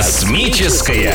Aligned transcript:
Космическая 0.00 1.14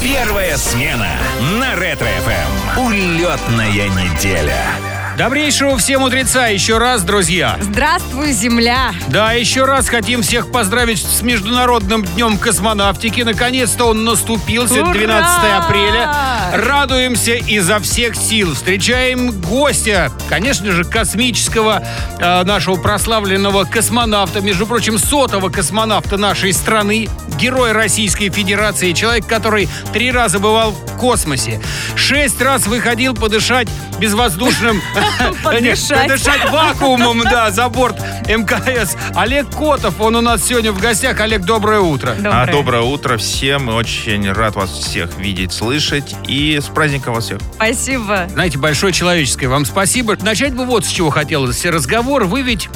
первая 0.00 0.56
смена 0.56 1.12
на 1.60 1.76
Ретро-ФМ. 1.76 2.80
Улетная 2.80 3.88
неделя. 3.90 4.93
Добрейшего 5.16 5.78
всем 5.78 6.02
утреца 6.02 6.48
еще 6.48 6.78
раз, 6.78 7.04
друзья. 7.04 7.56
Здравствуй, 7.60 8.32
Земля! 8.32 8.92
Да, 9.06 9.30
еще 9.32 9.64
раз 9.64 9.88
хотим 9.88 10.22
всех 10.22 10.50
поздравить 10.50 11.00
с 11.00 11.22
Международным 11.22 12.04
днем 12.04 12.36
космонавтики. 12.36 13.20
Наконец-то 13.20 13.84
он 13.84 14.04
наступил, 14.04 14.66
сегодня 14.66 14.90
Ура! 14.90 14.98
12 14.98 15.44
апреля. 15.52 16.10
Радуемся 16.54 17.34
изо 17.34 17.78
всех 17.78 18.16
сил. 18.16 18.54
Встречаем 18.54 19.30
гостя, 19.40 20.10
конечно 20.28 20.72
же, 20.72 20.82
космического 20.82 21.86
э, 22.18 22.42
нашего 22.42 22.74
прославленного 22.74 23.64
космонавта, 23.64 24.40
между 24.40 24.66
прочим, 24.66 24.98
сотого 24.98 25.48
космонавта 25.48 26.16
нашей 26.16 26.52
страны, 26.52 27.08
герой 27.38 27.70
Российской 27.70 28.30
Федерации, 28.30 28.90
человек, 28.92 29.26
который 29.28 29.68
три 29.92 30.10
раза 30.10 30.40
бывал 30.40 30.72
в 30.72 30.96
космосе, 30.98 31.60
шесть 31.94 32.42
раз 32.42 32.66
выходил 32.66 33.14
подышать 33.14 33.68
безвоздушным 34.00 34.82
Подышать. 35.44 36.08
подышать 36.08 36.50
вакуумом, 36.50 37.22
да, 37.24 37.50
за 37.50 37.68
борт 37.68 37.96
МКС. 38.28 38.96
Олег 39.14 39.50
Котов, 39.50 40.00
он 40.00 40.16
у 40.16 40.20
нас 40.20 40.44
сегодня 40.44 40.72
в 40.72 40.80
гостях. 40.80 41.20
Олег, 41.20 41.42
доброе 41.42 41.80
утро. 41.80 42.16
А, 42.24 42.46
доброе 42.46 42.82
утро 42.82 43.16
всем. 43.16 43.68
Очень 43.68 44.30
рад 44.30 44.56
вас 44.56 44.70
всех 44.70 45.16
видеть, 45.18 45.52
слышать. 45.52 46.14
И 46.26 46.58
с 46.60 46.66
праздником 46.66 47.14
вас 47.14 47.24
всех. 47.24 47.40
Спасибо. 47.54 48.26
Знаете, 48.30 48.58
большое 48.58 48.92
человеческое 48.92 49.48
вам 49.48 49.64
спасибо. 49.64 50.16
Начать 50.20 50.54
бы 50.54 50.64
вот 50.64 50.84
с 50.84 50.88
чего 50.88 51.10
хотелось. 51.10 51.64
Разговор. 51.64 52.24
Вы 52.24 52.42
ведь 52.42 52.68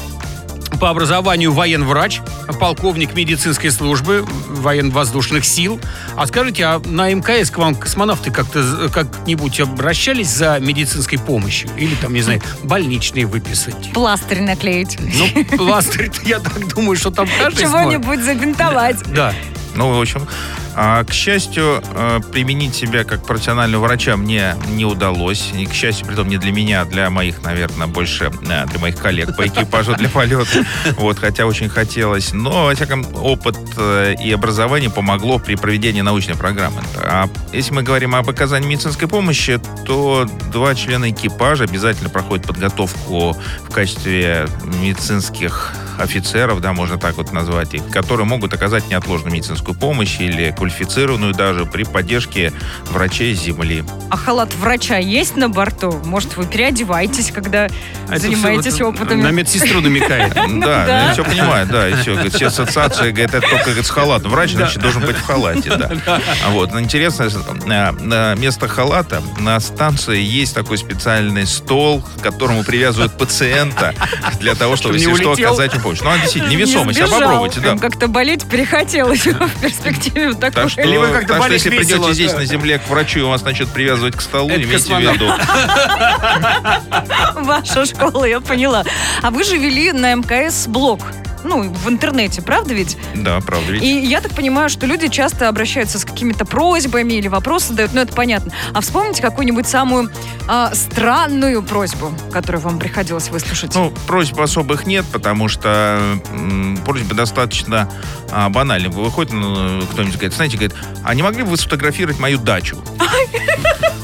по 0.78 0.90
образованию 0.90 1.52
военврач, 1.52 2.20
полковник 2.60 3.14
медицинской 3.14 3.70
службы 3.70 4.24
военно-воздушных 4.48 5.44
сил. 5.44 5.80
А 6.16 6.26
скажите, 6.26 6.64
а 6.64 6.80
на 6.84 7.10
МКС 7.12 7.50
к 7.50 7.58
вам 7.58 7.74
космонавты 7.74 8.30
как-то 8.30 8.88
как-нибудь 8.92 9.60
обращались 9.60 10.28
за 10.28 10.58
медицинской 10.60 11.18
помощью? 11.18 11.70
Или 11.76 11.94
там, 11.96 12.14
не 12.14 12.22
знаю, 12.22 12.42
больничные 12.62 13.26
выписать? 13.26 13.92
Пластырь 13.92 14.42
наклеить. 14.42 14.98
Ну, 15.00 15.44
пластырь 15.56 16.10
я 16.24 16.38
так 16.38 16.68
думаю, 16.74 16.96
что 16.96 17.10
там 17.10 17.28
каждый. 17.38 17.62
Чего-нибудь 17.62 18.20
забинтовать. 18.20 18.98
Да. 19.12 19.34
Ну, 19.78 19.96
в 19.96 20.00
общем, 20.00 20.26
а, 20.74 21.04
к 21.04 21.12
счастью, 21.12 21.80
э, 21.94 22.18
применить 22.32 22.74
себя 22.74 23.04
как 23.04 23.24
профессионального 23.24 23.84
врача 23.84 24.16
мне 24.16 24.56
не 24.70 24.84
удалось. 24.84 25.52
И, 25.56 25.66
к 25.66 25.72
счастью, 25.72 26.04
притом 26.04 26.28
не 26.28 26.36
для 26.36 26.50
меня, 26.50 26.80
а 26.80 26.84
для 26.84 27.08
моих, 27.10 27.42
наверное, 27.44 27.86
больше 27.86 28.32
э, 28.48 28.66
для 28.66 28.78
моих 28.80 28.96
коллег 28.96 29.36
по 29.36 29.46
экипажу 29.46 29.94
для 29.94 30.08
полета. 30.08 30.64
Вот, 30.96 31.20
хотя 31.20 31.46
очень 31.46 31.68
хотелось. 31.68 32.32
Но, 32.32 32.64
во 32.64 32.74
всяком, 32.74 33.06
опыт 33.14 33.56
э, 33.76 34.16
и 34.20 34.32
образование 34.32 34.90
помогло 34.90 35.38
при 35.38 35.54
проведении 35.54 36.00
научной 36.00 36.34
программы. 36.34 36.82
А 36.96 37.28
если 37.52 37.72
мы 37.72 37.84
говорим 37.84 38.16
об 38.16 38.28
оказании 38.28 38.66
медицинской 38.66 39.06
помощи, 39.06 39.60
то 39.86 40.28
два 40.52 40.74
члена 40.74 41.10
экипажа 41.10 41.64
обязательно 41.64 42.08
проходят 42.08 42.48
подготовку 42.48 43.36
в 43.62 43.72
качестве 43.72 44.48
медицинских 44.64 45.72
офицеров, 45.98 46.60
да, 46.60 46.72
можно 46.72 46.98
так 46.98 47.16
вот 47.16 47.32
назвать 47.32 47.74
их, 47.74 47.88
которые 47.88 48.26
могут 48.26 48.52
оказать 48.52 48.88
неотложную 48.88 49.32
медицинскую 49.32 49.67
помощь 49.74 50.20
или 50.20 50.54
квалифицированную 50.56 51.34
даже 51.34 51.66
при 51.66 51.84
поддержке 51.84 52.52
врачей 52.90 53.34
Земли. 53.34 53.84
А 54.10 54.16
халат 54.16 54.54
врача 54.54 54.96
есть 54.98 55.36
на 55.36 55.48
борту? 55.48 55.92
Может, 56.04 56.36
вы 56.36 56.46
переодеваетесь, 56.46 57.30
когда 57.30 57.68
А 58.08 58.18
занимаетесь 58.18 58.80
опытами? 58.80 59.22
На 59.22 59.30
медсестру 59.30 59.80
намекает. 59.80 60.34
Да, 60.34 60.46
Ну 60.48 60.60
да. 60.66 61.06
я 61.06 61.12
все 61.12 61.24
понимаю, 61.24 61.66
да, 61.66 61.88
и 61.88 61.94
все. 61.94 62.12
Говорит, 62.14 62.34
все 62.34 62.46
ассоциации, 62.46 63.10
говорят, 63.10 63.34
это 63.34 63.48
только 63.48 63.64
говорит, 63.64 63.86
с 63.86 63.90
халатом. 63.90 64.30
Врач, 64.30 64.52
значит, 64.52 64.80
должен 64.80 65.02
быть 65.04 65.16
в 65.16 65.24
халате, 65.24 65.76
да. 65.76 65.90
А 66.46 66.50
Вот, 66.50 66.72
но 66.72 66.80
интересно, 66.80 67.24
э, 67.24 68.34
место 68.36 68.68
халата 68.68 69.22
на 69.38 69.60
станции 69.60 70.20
есть 70.20 70.54
такой 70.54 70.78
специальный 70.78 71.46
стол, 71.46 72.02
к 72.02 72.22
которому 72.22 72.64
привязывают 72.64 73.16
пациента 73.16 73.94
для 74.40 74.54
того, 74.54 74.76
чтобы, 74.76 74.94
если 74.96 75.14
что, 75.14 75.32
оказать 75.32 75.72
помощь. 75.82 76.00
Ну, 76.00 76.10
а 76.10 76.18
действительно, 76.18 76.50
Не 76.50 76.56
невесомость, 76.56 77.00
а 77.00 77.08
попробуйте, 77.08 77.60
да. 77.60 77.76
Как-то 77.76 78.08
болеть 78.08 78.44
перехотелось 78.50 79.26
в 79.58 79.60
перспективе. 79.60 80.28
вот 80.28 80.40
такой. 80.40 80.62
Так 80.62 80.70
что, 80.70 80.82
Или 80.82 80.96
вы 80.96 81.08
как-то 81.08 81.34
так 81.34 81.44
что 81.44 81.52
если 81.52 81.70
весело, 81.70 81.96
придете 81.96 82.14
здесь 82.14 82.32
да. 82.32 82.38
на 82.38 82.44
земле 82.44 82.78
к 82.78 82.88
врачу, 82.88 83.20
и 83.20 83.22
вас 83.22 83.42
начнут 83.42 83.70
привязывать 83.70 84.16
к 84.16 84.20
столу, 84.20 84.50
Это 84.50 84.62
имейте 84.62 84.94
в 84.94 85.00
виду. 85.00 85.26
Ваша 87.44 87.86
школа, 87.86 88.24
я 88.24 88.40
поняла. 88.40 88.84
А 89.22 89.30
вы 89.30 89.44
же 89.44 89.58
вели 89.58 89.92
на 89.92 90.14
МКС 90.14 90.66
блог. 90.66 91.00
Ну, 91.44 91.62
в 91.62 91.88
интернете, 91.88 92.42
правда 92.42 92.74
ведь? 92.74 92.96
Да, 93.14 93.40
правда, 93.40 93.72
ведь. 93.72 93.82
И 93.82 94.00
я 94.00 94.20
так 94.20 94.34
понимаю, 94.34 94.68
что 94.68 94.86
люди 94.86 95.08
часто 95.08 95.48
обращаются 95.48 95.98
с 95.98 96.04
какими-то 96.04 96.44
просьбами 96.44 97.14
или 97.14 97.28
вопросы 97.28 97.68
задают, 97.68 97.94
ну 97.94 98.00
это 98.00 98.12
понятно. 98.12 98.52
А 98.72 98.80
вспомните 98.80 99.22
какую-нибудь 99.22 99.66
самую 99.66 100.10
а, 100.46 100.74
странную 100.74 101.62
просьбу, 101.62 102.12
которую 102.32 102.62
вам 102.62 102.78
приходилось 102.78 103.28
выслушать. 103.28 103.74
Ну, 103.74 103.92
просьб 104.06 104.38
особых 104.40 104.86
нет, 104.86 105.04
потому 105.12 105.48
что 105.48 105.98
м, 106.32 106.78
просьба 106.84 107.14
достаточно 107.14 107.90
а, 108.30 108.48
банальная. 108.48 108.90
Выходит 108.90 109.32
ну, 109.32 109.82
кто-нибудь 109.92 110.14
говорит, 110.14 110.34
знаете, 110.34 110.56
говорит, 110.56 110.76
а 111.04 111.14
не 111.14 111.22
могли 111.22 111.42
бы 111.42 111.50
вы 111.50 111.56
сфотографировать 111.56 112.18
мою 112.18 112.38
дачу? 112.38 112.78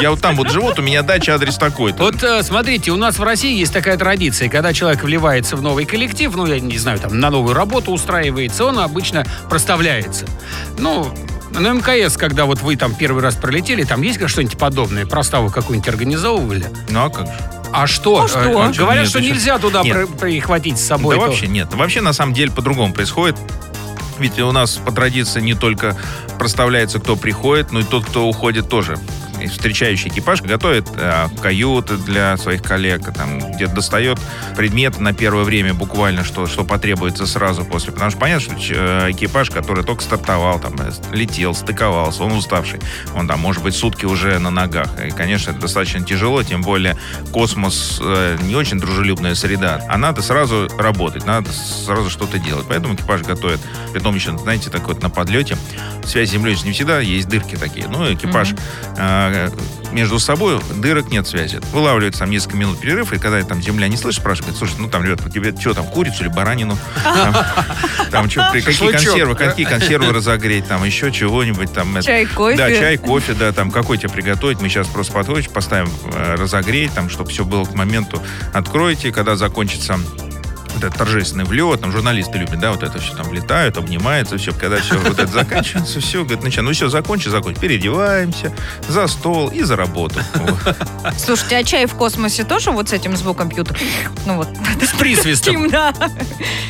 Я 0.00 0.10
вот 0.10 0.20
там 0.20 0.36
вот 0.36 0.50
живу, 0.50 0.66
вот 0.66 0.78
у 0.78 0.82
меня 0.82 1.02
дача, 1.02 1.34
адрес 1.34 1.56
такой-то. 1.56 2.02
Вот 2.02 2.22
э, 2.22 2.42
смотрите, 2.42 2.90
у 2.90 2.96
нас 2.96 3.18
в 3.18 3.22
России 3.22 3.56
есть 3.56 3.72
такая 3.72 3.96
традиция, 3.96 4.48
когда 4.48 4.72
человек 4.72 5.02
вливается 5.02 5.56
в 5.56 5.62
новый 5.62 5.84
коллектив, 5.84 6.34
ну, 6.34 6.46
я 6.46 6.58
не 6.60 6.78
знаю, 6.78 6.98
там, 6.98 7.18
на 7.18 7.30
новую 7.30 7.54
работу 7.54 7.92
устраивается, 7.92 8.64
он 8.64 8.78
обычно 8.78 9.24
проставляется. 9.48 10.26
Ну, 10.78 11.12
на 11.50 11.72
МКС, 11.72 12.16
когда 12.16 12.44
вот 12.46 12.60
вы 12.60 12.76
там 12.76 12.94
первый 12.94 13.22
раз 13.22 13.36
пролетели, 13.36 13.84
там 13.84 14.02
есть 14.02 14.26
что-нибудь 14.28 14.58
подобное? 14.58 15.06
Проставу 15.06 15.50
какую-нибудь 15.50 15.88
организовывали? 15.88 16.66
Ну, 16.90 17.04
а 17.04 17.10
как 17.10 17.26
же? 17.26 17.32
А 17.72 17.86
что? 17.86 18.22
А 18.24 18.28
что? 18.28 18.38
Э, 18.40 18.68
А 18.68 18.72
Говорят, 18.72 19.02
нет, 19.02 19.08
что 19.08 19.18
это 19.18 19.28
нельзя 19.28 19.58
туда 19.58 19.82
Нет. 19.82 20.08
прихватить 20.18 20.78
с 20.78 20.84
собой. 20.84 21.16
да 21.16 21.22
то- 21.22 21.28
вообще 21.28 21.46
нет. 21.48 21.72
Вообще, 21.74 22.00
на 22.00 22.12
самом 22.12 22.32
деле, 22.32 22.50
по-другому 22.52 22.92
происходит. 22.92 23.36
Ведь 24.18 24.38
у 24.38 24.52
нас 24.52 24.76
по 24.76 24.92
традиции 24.92 25.40
не 25.40 25.54
только 25.54 25.96
проставляется, 26.38 27.00
кто 27.00 27.16
приходит, 27.16 27.72
но 27.72 27.80
и 27.80 27.82
тот, 27.82 28.04
кто 28.04 28.28
уходит 28.28 28.68
тоже. 28.68 28.96
Встречающий 29.48 30.08
экипаж 30.08 30.42
готовит 30.42 30.88
э, 30.96 31.28
каюты 31.42 31.96
для 31.96 32.36
своих 32.36 32.62
коллег, 32.62 33.12
там, 33.12 33.52
где-то 33.52 33.74
достает 33.74 34.18
предметы 34.56 35.00
на 35.00 35.12
первое 35.12 35.44
время 35.44 35.74
буквально, 35.74 36.24
что, 36.24 36.46
что 36.46 36.64
потребуется 36.64 37.26
сразу 37.26 37.64
после. 37.64 37.92
Потому 37.92 38.10
что 38.10 38.20
понятно, 38.20 38.60
что 38.60 38.74
э, 38.74 39.10
экипаж, 39.10 39.50
который 39.50 39.84
только 39.84 40.02
стартовал, 40.02 40.58
там, 40.58 40.74
э, 40.80 40.90
летел, 41.12 41.54
стыковался, 41.54 42.24
он 42.24 42.32
уставший. 42.32 42.80
Он 43.14 43.28
там, 43.28 43.40
может 43.40 43.62
быть, 43.62 43.74
сутки 43.74 44.04
уже 44.04 44.38
на 44.38 44.50
ногах. 44.50 44.88
И, 45.04 45.10
конечно, 45.10 45.50
это 45.50 45.60
достаточно 45.60 46.04
тяжело, 46.04 46.42
тем 46.42 46.62
более 46.62 46.96
космос 47.32 47.98
э, 48.02 48.38
не 48.42 48.56
очень 48.56 48.78
дружелюбная 48.78 49.34
среда. 49.34 49.80
А 49.88 49.98
надо 49.98 50.22
сразу 50.22 50.68
работать, 50.78 51.26
надо 51.26 51.50
сразу 51.52 52.10
что-то 52.10 52.38
делать. 52.38 52.66
Поэтому 52.68 52.94
экипаж 52.94 53.22
готовит. 53.22 53.60
Притом 53.92 54.14
еще, 54.14 54.36
знаете, 54.38 54.70
так 54.70 54.86
вот 54.88 55.02
на 55.02 55.10
подлете. 55.10 55.56
Связь 56.04 56.28
с 56.28 56.32
землей 56.32 56.56
не 56.64 56.72
всегда, 56.72 57.00
есть 57.00 57.28
дырки 57.28 57.56
такие. 57.56 57.88
Ну, 57.88 58.12
экипаж 58.12 58.54
э, 59.34 59.50
между 59.92 60.18
собой 60.18 60.60
дырок 60.76 61.10
нет 61.10 61.26
связи. 61.26 61.60
Вылавливается 61.72 62.20
там 62.20 62.30
несколько 62.30 62.56
минут 62.56 62.78
перерыв, 62.80 63.12
и 63.12 63.18
когда 63.18 63.42
там 63.42 63.62
земля 63.62 63.88
не 63.88 63.96
слышит, 63.96 64.20
спрашивает, 64.20 64.56
слушай, 64.56 64.74
ну 64.78 64.88
там, 64.88 65.04
ребят, 65.04 65.20
у 65.24 65.28
тебя 65.28 65.58
что 65.58 65.74
там, 65.74 65.86
курицу 65.86 66.22
или 66.24 66.28
баранину? 66.28 66.76
Там, 67.02 67.34
Там 68.10 68.30
что, 68.30 68.48
при- 68.52 68.60
какие 68.60 68.90
консервы, 68.92 69.34
да? 69.34 69.46
какие 69.46 69.66
консервы 69.66 70.12
разогреть, 70.12 70.66
там 70.66 70.84
еще 70.84 71.10
чего-нибудь. 71.12 71.72
там 71.72 71.96
это. 71.96 72.06
Чай, 72.06 72.26
кофе. 72.26 72.56
Да, 72.56 72.70
чай, 72.70 72.96
кофе, 72.96 73.34
да, 73.34 73.52
там 73.52 73.70
какой 73.70 73.98
тебе 73.98 74.08
приготовить. 74.10 74.60
Мы 74.60 74.68
сейчас 74.68 74.86
просто 74.86 75.12
подходим, 75.12 75.50
поставим 75.50 75.90
э, 76.12 76.34
разогреть, 76.36 76.92
там, 76.94 77.08
чтобы 77.08 77.30
все 77.30 77.44
было 77.44 77.64
к 77.64 77.74
моменту. 77.74 78.22
Откройте, 78.52 79.10
когда 79.12 79.36
закончится 79.36 79.98
вот 80.74 80.84
этот 80.84 80.96
торжественный 80.98 81.44
влет, 81.44 81.80
там 81.80 81.92
журналисты 81.92 82.38
любят, 82.38 82.58
да, 82.60 82.72
вот 82.72 82.82
это 82.82 82.98
все 82.98 83.14
там 83.14 83.32
летают, 83.32 83.76
обнимаются, 83.76 84.36
все, 84.38 84.52
когда 84.52 84.78
все 84.80 84.96
вот 84.98 85.18
это 85.18 85.26
заканчивается, 85.26 86.00
все, 86.00 86.24
говорит, 86.24 86.42
начинают, 86.44 86.68
ну 86.68 86.74
все, 86.74 86.88
закончи, 86.88 87.28
закончи, 87.28 87.58
переодеваемся, 87.60 88.52
за 88.88 89.06
стол 89.06 89.48
и 89.48 89.62
за 89.62 89.76
работу. 89.76 90.20
Слушайте, 91.18 91.58
а 91.58 91.64
чай 91.64 91.86
в 91.86 91.94
космосе 91.94 92.44
тоже 92.44 92.70
вот 92.70 92.88
с 92.88 92.92
этим 92.92 93.16
звуком 93.16 93.48
пьют? 93.48 93.70
Ну 94.26 94.36
вот. 94.36 94.48
С 94.82 94.92
присвистом. 94.98 95.68
Да. 95.70 95.92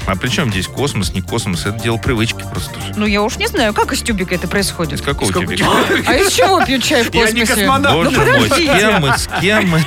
А 0.07 0.17
при 0.17 0.29
чем 0.29 0.51
здесь 0.51 0.67
космос, 0.67 1.13
не 1.15 1.21
космос, 1.23 1.67
это 1.67 1.79
дело 1.81 1.97
привычки 1.97 2.43
просто. 2.51 2.73
Ну 2.97 3.07
я 3.07 3.23
уж 3.23 3.37
не 3.37 3.47
знаю, 3.47 3.75
как 3.75 3.93
из 3.93 4.03
тюбика 4.03 4.35
это 4.35 4.45
Из 4.47 4.51
происходит. 4.51 5.01
какого 5.01 5.29
Сколько 5.31 5.57
тебе? 5.57 5.67
А 6.07 6.15
из 6.15 6.33
чего 6.33 6.65
пьют 6.65 6.83
чай 6.85 7.03
в 7.05 7.15
Я 7.15 7.31
не 7.33 7.41
космосе? 7.41 7.55
космонавт. 7.63 7.95
Боже 7.97 8.11
Ну, 8.11 8.39
мой, 8.41 8.49
с 8.51 8.55
кем 8.55 9.01
мы, 9.01 9.13
с 9.17 9.29
кем 9.41 9.69
мы? 9.69 9.85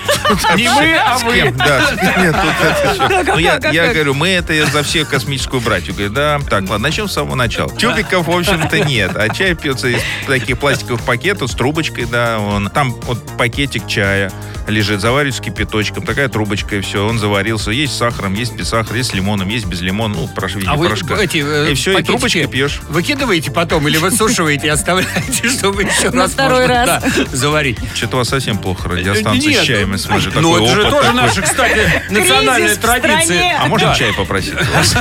Не 0.57 0.69
мы, 0.69 0.95
а 0.97 1.17
С 1.19 1.23
вы. 1.23 1.33
кем? 1.33 1.57
Да, 1.57 1.91
нет, 2.17 2.35
тут 2.35 2.53
это. 2.61 3.07
Как, 3.25 3.27
Ну, 3.35 3.39
я, 3.39 3.59
говорю, 3.93 4.06
говорю, 4.07 4.13
мы 4.13 4.29
это 4.29 4.65
за 4.67 4.83
всех 4.83 5.09
космическую 5.09 5.61
братью. 5.61 5.93
Говорю, 5.93 6.11
да, 6.11 6.39
так, 6.49 6.61
ладно, 6.61 6.77
начнем 6.77 7.07
с 7.07 7.13
самого 7.13 7.35
начала. 7.35 7.75
Тюбиков, 7.75 8.27
в 8.27 8.31
общем-то, 8.31 8.79
нет. 8.81 9.11
А 9.15 9.29
чай 9.29 9.53
пьется 9.55 9.89
из 9.89 9.99
таких 10.25 10.57
пластиковых 10.59 11.01
пакетов 11.01 11.51
с 11.51 11.55
трубочкой, 11.55 12.05
да. 12.05 12.39
Он, 12.39 12.69
там 12.69 12.91
вот 13.01 13.19
пакетик 13.37 13.87
чая 13.87 14.31
лежит, 14.67 14.99
заваривается 15.01 15.41
кипяточком, 15.41 16.05
такая 16.05 16.27
трубочка, 16.27 16.75
и 16.75 16.81
все, 16.81 17.07
он 17.07 17.19
заварился. 17.19 17.71
Есть 17.71 17.93
с 17.93 17.97
сахаром, 17.97 18.33
есть 18.33 18.53
без 18.53 18.69
сахара, 18.69 18.97
есть 18.97 19.11
с 19.11 19.13
лимоном, 19.13 19.47
есть 19.47 19.65
без 19.65 19.81
лимона, 19.81 20.15
ну, 20.15 20.27
прош, 20.27 20.55
А 20.67 20.75
вы 20.75 20.85
порошка. 20.85 21.15
эти 21.15 21.37
э, 21.37 21.71
и 21.71 21.73
все, 21.73 21.97
и 21.97 22.03
трубочкой 22.03 22.47
пьешь. 22.47 22.81
Выкидываете 22.89 23.51
потом 23.51 23.87
или 23.87 23.97
высушиваете 23.97 24.67
и 24.67 24.69
оставляете, 24.69 25.49
чтобы 25.57 25.83
еще 25.83 26.09
На 26.11 26.23
раз 26.23 26.31
второй 26.31 26.67
можно, 26.67 26.85
раз. 26.85 27.03
заварить? 27.31 27.77
Что-то 27.95 28.17
у 28.17 28.19
вас 28.19 28.29
совсем 28.29 28.57
плохо 28.57 28.89
радиостанция 28.89 29.51
Нет, 29.51 29.61
с 29.61 29.65
чаем, 29.65 29.91
мы 29.91 30.19
же 30.19 30.31
Ну, 30.35 30.63
это 30.63 30.75
же 30.75 30.89
тоже 30.89 31.13
наша, 31.13 31.41
кстати, 31.41 32.03
национальная 32.09 32.75
традиция. 32.75 33.57
А 33.61 33.69
Да. 33.69 33.93
Чай 33.97 34.13
попросить 34.13 34.53
у 34.53 34.75
вас? 34.75 34.95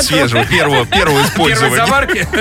Свежего, 0.06 0.44
первого, 0.46 0.86
первого 0.86 0.86
Первой 0.86 1.22
использования. 1.24 1.76
заварки. 1.76 2.28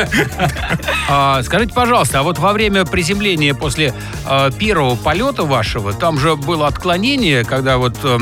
А, 1.12 1.42
Скажите, 1.44 1.74
пожалуйста, 1.74 2.20
а 2.20 2.24
вот 2.24 2.38
во 2.38 2.54
время 2.54 2.86
приземления 2.86 3.56
после 3.56 3.94
а, 4.26 4.52
первого 4.52 4.96
полета 4.96 5.44
вашего, 5.44 5.92
там 5.92 6.20
же 6.20 6.36
было 6.36 6.68
отклонение, 6.68 7.44
когда 7.44 7.78
вот 7.80 7.96
э, 8.04 8.20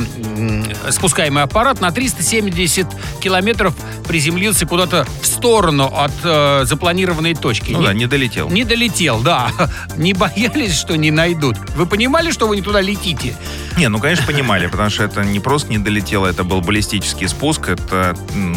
спускаемый 0.92 1.44
аппарат 1.44 1.82
на 1.82 1.92
370 1.92 2.88
километров 3.20 3.76
приземлился 4.08 4.66
куда-то 4.66 5.06
в 5.22 5.26
сторону 5.28 5.92
от 5.94 6.14
э, 6.24 6.62
запланированной 6.64 7.36
точки. 7.36 7.72
Ну 7.72 7.80
Не- 7.82 7.86
да, 7.88 7.94
не 7.94 8.06
долетел. 8.08 8.50
Не 8.50 8.64
долетел, 8.64 9.20
да. 9.20 9.52
Не 9.98 10.14
боялись, 10.14 10.78
что 10.78 10.96
не 10.96 11.12
найдут. 11.12 11.58
Вы 11.76 11.86
понимали, 11.88 12.32
что 12.32 12.48
вы 12.48 12.56
не 12.56 12.62
туда 12.62 12.80
летите? 12.80 13.36
Не, 13.76 13.90
ну, 13.90 14.00
конечно, 14.00 14.26
понимали, 14.26 14.68
потому 14.68 14.90
что 14.90 15.04
это 15.04 15.24
не 15.24 15.40
просто 15.42 15.70
не 15.70 15.78
долетело, 15.78 16.26
это 16.26 16.44
был 16.46 16.62
баллистический 16.62 17.27
спуск, 17.28 17.70
это 17.70 18.16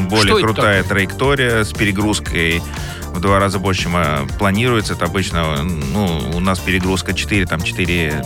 более 0.08 0.34
Что 0.34 0.38
это 0.38 0.46
крутая 0.46 0.82
такое? 0.82 0.88
траектория 0.88 1.64
с 1.64 1.72
перегрузкой 1.72 2.62
в 3.08 3.20
два 3.20 3.38
раза 3.38 3.58
больше, 3.58 3.82
чем 3.82 4.28
планируется. 4.38 4.94
Это 4.94 5.06
обычно, 5.06 5.62
ну, 5.62 6.30
у 6.34 6.40
нас 6.40 6.58
перегрузка 6.58 7.12
4, 7.12 7.46
там 7.46 7.60
4 7.62 8.24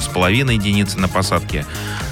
с 0.00 0.06
половиной 0.08 0.54
единицы 0.56 0.98
на 0.98 1.08
посадке. 1.08 1.64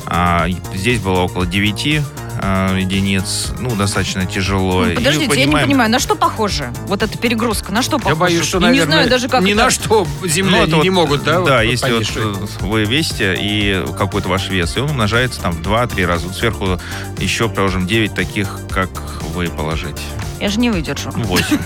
А 0.06 0.46
здесь 0.74 1.00
было 1.00 1.20
около 1.20 1.46
9 1.46 2.00
э, 2.40 2.79
единиц, 2.81 3.52
ну, 3.58 3.75
достаточно 3.76 4.26
тяжело. 4.26 4.85
Ну, 4.85 4.90
И 4.90 4.94
Подождите, 4.94 5.25
я 5.40 5.46
не 5.46 5.52
понимаем- 5.52 5.67
понимаю, 5.67 5.90
на 5.90 5.99
что 5.99 6.14
похоже 6.14 6.73
вот 6.87 7.02
эта 7.02 7.17
перегрузка? 7.19 7.73
На 7.73 7.82
что 7.82 7.99
похоже? 7.99 8.14
Я 8.14 8.20
боюсь, 8.20 8.44
что, 8.46 8.58
Я 8.58 8.67
наверное, 8.69 8.87
не 8.87 8.93
знаю 8.93 9.11
даже, 9.11 9.29
как 9.29 9.43
ни 9.43 9.52
это- 9.52 9.64
на 9.64 9.70
что 9.70 10.06
земляне 10.25 10.67
Ну, 10.67 10.76
вот, 10.76 10.85
не 10.85 10.90
могут, 10.90 11.25
да? 11.25 11.40
Да, 11.40 11.56
вот 11.56 11.62
если 11.62 11.90
вот 11.93 12.50
вы 12.61 12.85
весите 12.85 13.37
и 13.38 13.85
какой-то 13.99 14.29
ваш 14.29 14.49
вес, 14.49 14.76
и 14.76 14.81
он 14.81 14.90
умножается 14.90 15.40
там 15.40 15.52
в 15.52 15.61
2-3 15.62 16.06
раза. 16.06 16.26
Вот 16.29 16.37
сверху 16.37 16.81
еще, 17.19 17.49
положим, 17.49 17.87
9 17.87 18.14
таких, 18.14 18.58
как 18.70 18.88
вы 19.35 19.49
положите. 19.49 20.00
Я 20.40 20.50
же 20.50 20.61
не 20.61 20.70
выдержу. 20.70 21.11
8. 21.11 21.58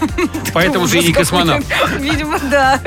Поэтому 0.55 0.89
ты 0.89 0.99
и 0.99 1.07
не 1.09 1.13
космонавт. 1.13 1.67
Видимо, 2.01 2.39
да. 2.39 2.81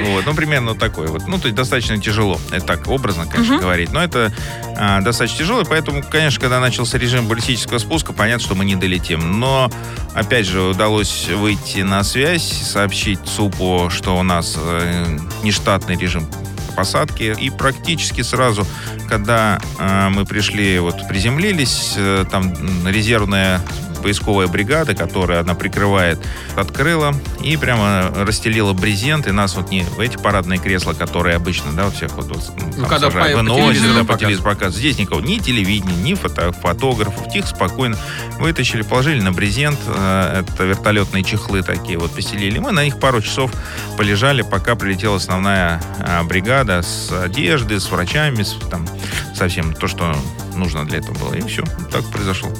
Вот, 0.00 0.26
ну, 0.26 0.34
примерно 0.34 0.74
такой 0.74 1.06
вот. 1.06 1.28
Ну, 1.28 1.38
то 1.38 1.44
есть 1.46 1.54
достаточно 1.54 1.96
тяжело. 1.98 2.40
Это 2.50 2.66
так, 2.66 2.88
образно, 2.88 3.24
конечно, 3.26 3.58
говорить. 3.58 3.92
Но 3.92 4.02
это 4.02 4.32
а, 4.76 5.00
достаточно 5.00 5.38
тяжело, 5.38 5.60
и 5.60 5.64
поэтому, 5.64 6.02
конечно, 6.02 6.40
когда 6.40 6.58
начался 6.58 6.98
режим 6.98 7.27
баллистического 7.28 7.78
спуска, 7.78 8.12
понятно, 8.12 8.44
что 8.44 8.54
мы 8.54 8.64
не 8.64 8.76
долетим. 8.76 9.38
Но, 9.38 9.70
опять 10.14 10.46
же, 10.46 10.62
удалось 10.62 11.28
выйти 11.28 11.80
на 11.80 12.02
связь, 12.02 12.42
сообщить 12.42 13.20
ЦУПу, 13.24 13.88
что 13.90 14.16
у 14.16 14.22
нас 14.22 14.56
э, 14.56 15.18
нештатный 15.42 15.96
режим 15.96 16.26
посадки. 16.74 17.34
И 17.38 17.50
практически 17.50 18.22
сразу, 18.22 18.66
когда 19.08 19.60
э, 19.78 20.08
мы 20.10 20.24
пришли, 20.24 20.78
вот 20.78 21.06
приземлились, 21.08 21.94
э, 21.96 22.24
там 22.30 22.54
резервная 22.86 23.60
поисковая 23.98 24.46
бригада, 24.48 24.94
которая 24.94 25.40
она 25.40 25.54
прикрывает, 25.54 26.18
открыла 26.56 27.14
и 27.42 27.56
прямо 27.56 28.12
расстелила 28.14 28.72
брезент, 28.72 29.26
и 29.26 29.32
нас 29.32 29.54
вот 29.56 29.70
не 29.70 29.82
в 29.82 30.00
эти 30.00 30.16
парадные 30.16 30.58
кресла, 30.58 30.92
которые 30.92 31.36
обычно, 31.36 31.72
да, 31.72 31.86
у 31.88 31.90
всех 31.90 32.12
вот, 32.12 32.26
вот, 32.28 32.44
там 32.58 32.70
Ну, 32.76 32.86
когда 32.86 33.10
сажают, 33.10 33.32
по- 33.32 33.38
по 33.38 33.42
выносят, 33.52 33.64
телевизору 33.74 33.94
да, 33.94 34.00
по 34.00 34.06
показывают. 34.06 34.18
телевизору 34.20 34.44
показывают. 34.50 34.76
Здесь 34.76 34.98
никого, 34.98 35.20
ни 35.20 35.38
телевидения, 35.38 35.96
ни 35.96 36.14
фото, 36.14 36.52
фотографов, 36.52 37.32
тихо, 37.32 37.46
спокойно 37.48 37.96
вытащили, 38.38 38.82
положили 38.82 39.20
на 39.20 39.32
брезент, 39.32 39.78
э, 39.86 40.42
это 40.48 40.64
вертолетные 40.64 41.24
чехлы 41.24 41.62
такие 41.62 41.98
вот 41.98 42.12
поселили. 42.14 42.58
Мы 42.58 42.72
на 42.72 42.84
них 42.84 42.98
пару 43.00 43.20
часов 43.22 43.50
полежали, 43.96 44.42
пока 44.42 44.74
прилетела 44.74 45.16
основная 45.16 45.80
а, 46.00 46.22
бригада 46.22 46.82
с 46.82 47.10
одеждой, 47.12 47.80
с 47.80 47.90
врачами, 47.90 48.42
с, 48.42 48.54
там, 48.70 48.86
совсем 49.34 49.72
то, 49.74 49.86
что 49.88 50.16
нужно 50.58 50.84
для 50.84 50.98
этого 50.98 51.14
было. 51.18 51.34
И 51.34 51.40
все, 51.46 51.62
так 51.90 52.04
произошло. 52.10 52.50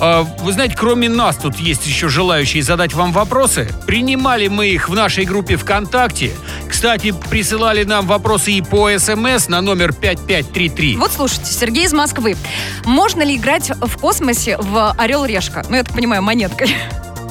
А, 0.00 0.22
Вы 0.22 0.52
знаете, 0.52 0.74
кроме 0.78 1.08
нас 1.08 1.36
тут 1.36 1.56
есть 1.56 1.86
еще 1.86 2.08
желающие 2.08 2.62
задать 2.62 2.94
вам 2.94 3.12
вопросы. 3.12 3.68
Принимали 3.86 4.48
мы 4.48 4.68
их 4.68 4.88
в 4.88 4.94
нашей 4.94 5.24
группе 5.24 5.56
ВКонтакте. 5.56 6.32
Кстати, 6.68 7.14
присылали 7.30 7.84
нам 7.84 8.06
вопросы 8.06 8.52
и 8.52 8.62
по 8.62 8.90
СМС 8.98 9.48
на 9.48 9.60
номер 9.60 9.92
5533. 9.92 10.96
Вот 10.96 11.12
слушайте, 11.12 11.52
Сергей 11.52 11.84
из 11.84 11.92
Москвы. 11.92 12.36
Можно 12.84 13.22
ли 13.22 13.36
играть 13.36 13.70
в 13.70 13.96
космосе 13.98 14.56
в 14.58 14.94
Орел-Решка? 14.98 15.64
Ну, 15.68 15.76
я 15.76 15.84
так 15.84 15.94
понимаю, 15.94 16.22
монеткой. 16.22 16.74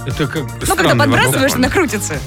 Это 0.06 0.28
как 0.28 0.44
Ну, 0.44 0.50
когда 0.50 0.66
странный 0.74 0.96
вопрос. 1.08 1.16
подбрасываешь, 1.26 1.54
она 1.56 1.70
крутится. 1.70 2.20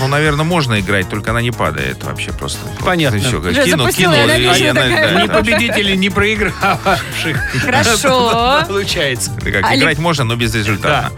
Ну, 0.00 0.08
наверное, 0.08 0.44
можно 0.44 0.80
играть, 0.80 1.08
только 1.08 1.30
она 1.30 1.42
не 1.42 1.50
падает 1.50 2.02
вообще 2.02 2.32
просто. 2.32 2.58
Вот 2.66 2.84
Понятно. 2.84 3.16
и 3.16 3.20
всё, 3.20 3.38
Уже 3.40 3.64
кинул, 3.64 3.88
кинул, 3.88 4.14
и 4.14 4.40
вечно 4.40 4.70
она- 4.70 4.80
такая. 4.82 5.12
да, 5.14 5.22
Ни 5.22 5.26
да. 5.26 5.34
победителей, 5.34 5.96
ни 5.96 6.08
проигравших. 6.08 7.36
Хорошо. 7.64 8.64
Получается. 8.68 9.30
Это 9.38 9.52
как, 9.52 9.64
Али- 9.70 9.80
играть 9.80 9.98
можно, 9.98 10.24
но 10.24 10.36
безрезультатно. 10.36 11.10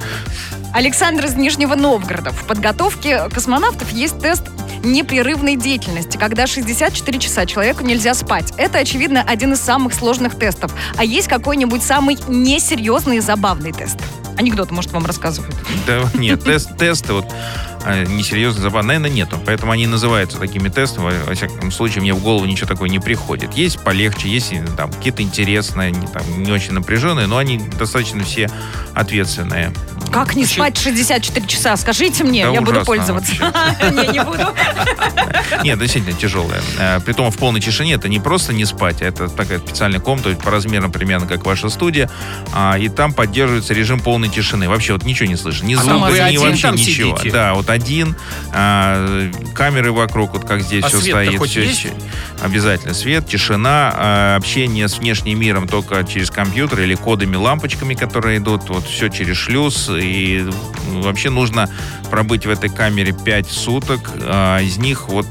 Александр 0.75 1.27
из 1.27 1.35
Нижнего 1.35 1.75
Новгорода. 1.75 2.31
В 2.31 2.45
подготовке 2.47 3.29
космонавтов 3.29 3.91
есть 3.93 4.19
тест 4.21 4.43
непрерывной 4.83 5.57
деятельности, 5.57 6.17
когда 6.17 6.47
64 6.47 7.19
часа 7.19 7.47
человеку 7.47 7.85
нельзя 7.85 8.15
спать. 8.15 8.53
Это, 8.57 8.79
очевидно, 8.79 9.23
один 9.23 9.53
из 9.53 9.61
самых 9.61 9.95
сложных 9.95 10.39
тестов. 10.39 10.75
А 10.97 11.05
есть 11.05 11.29
какой-нибудь 11.29 11.83
самый 11.83 12.19
несерьезный 12.29 13.19
и 13.19 13.21
забавный 13.21 13.73
тест? 13.73 13.99
Анекдот, 14.37 14.71
может, 14.71 14.93
вам 14.93 15.05
рассказывают. 15.05 15.55
Да, 15.87 16.03
нет, 16.15 16.43
тест, 16.43 16.77
тесты 16.79 17.13
вот 17.13 17.27
а, 17.85 18.05
несерьезно 18.05 18.63
забавно, 18.63 18.89
наверное, 18.89 19.11
нету. 19.11 19.39
Поэтому 19.45 19.73
они 19.73 19.87
называются 19.87 20.39
такими 20.39 20.69
тестами. 20.69 21.13
Во, 21.27 21.35
всяком 21.35 21.71
случае, 21.71 22.03
мне 22.03 22.15
в 22.15 22.23
голову 22.23 22.45
ничего 22.45 22.69
такого 22.69 22.87
не 22.87 22.99
приходит. 22.99 23.53
Есть 23.55 23.81
полегче, 23.81 24.29
есть 24.29 24.53
там 24.77 24.91
какие-то 24.91 25.23
интересные, 25.23 25.91
не, 25.91 26.07
там, 26.07 26.23
не 26.43 26.53
очень 26.53 26.73
напряженные, 26.73 27.27
но 27.27 27.39
они 27.39 27.59
достаточно 27.79 28.23
все 28.25 28.51
ответственные. 28.95 29.73
Как 30.13 30.37
не 30.37 30.45
спать 30.45 30.77
64 30.77 31.47
часа? 31.47 31.77
Скажите 31.77 32.23
мне, 32.23 32.45
Да 32.45 32.53
я 32.53 32.61
буду 32.61 32.85
пользоваться. 32.85 33.33
Не, 33.93 34.09
не 34.09 34.23
буду. 34.23 34.47
Нет, 35.65 35.79
действительно 35.79 36.15
тяжелая. 36.15 36.61
Э, 36.79 37.01
Притом 37.01 37.31
в 37.31 37.39
полной 37.39 37.61
тишине 37.61 37.95
это 37.95 38.09
не 38.09 38.21
просто 38.21 38.53
не 38.53 38.65
спать, 38.65 39.01
а 39.03 39.07
это 39.07 39.29
такая 39.29 39.59
специальная 39.59 40.01
комната 40.01 40.35
по 40.37 40.51
размерам 40.51 40.93
примерно 40.93 41.27
как 41.27 41.45
ваша 41.47 41.69
студия, 41.71 42.11
а, 42.53 42.77
и 42.79 42.89
там 42.89 43.13
поддерживается 43.15 43.73
режим 43.75 44.01
полной 44.01 44.29
тишины. 44.29 44.69
Вообще 44.69 44.93
вот 44.93 45.05
ничего 45.05 45.29
не 45.29 45.37
слышно, 45.37 45.67
ни 45.67 45.75
А 45.75 45.79
звука, 45.79 46.11
вы 46.11 46.19
ни 46.19 46.21
один 46.21 46.41
вообще 46.41 46.63
там 46.63 46.77
ничего. 46.77 47.17
сидите? 47.17 47.33
Да, 47.33 47.55
вот 47.55 47.71
один, 47.71 48.17
а, 48.53 49.31
камеры 49.55 49.93
вокруг, 49.93 50.35
вот 50.35 50.45
как 50.45 50.61
здесь 50.63 50.85
все 50.85 51.01
стоит. 51.01 51.41
Обязательно 52.43 52.95
свет, 52.95 53.27
тишина, 53.27 54.37
общение 54.37 54.89
с 54.89 54.99
внешним 54.99 55.39
миром 55.41 55.69
только 55.69 56.05
через 56.05 56.31
компьютер 56.31 56.81
или 56.81 56.95
кодами, 56.95 57.37
лампочками, 57.37 57.95
которые 57.95 58.39
идут, 58.39 58.69
вот 58.69 58.87
все 58.87 59.09
через 59.09 59.37
шлюз. 59.37 59.89
И 60.03 60.49
вообще 60.89 61.31
нужно 61.31 61.69
пробыть 62.11 62.45
в 62.45 62.51
этой 62.51 62.69
камере 62.69 63.13
5 63.13 63.51
суток, 63.51 64.11
а, 64.21 64.59
из 64.61 64.77
них 64.77 65.09
вот 65.09 65.27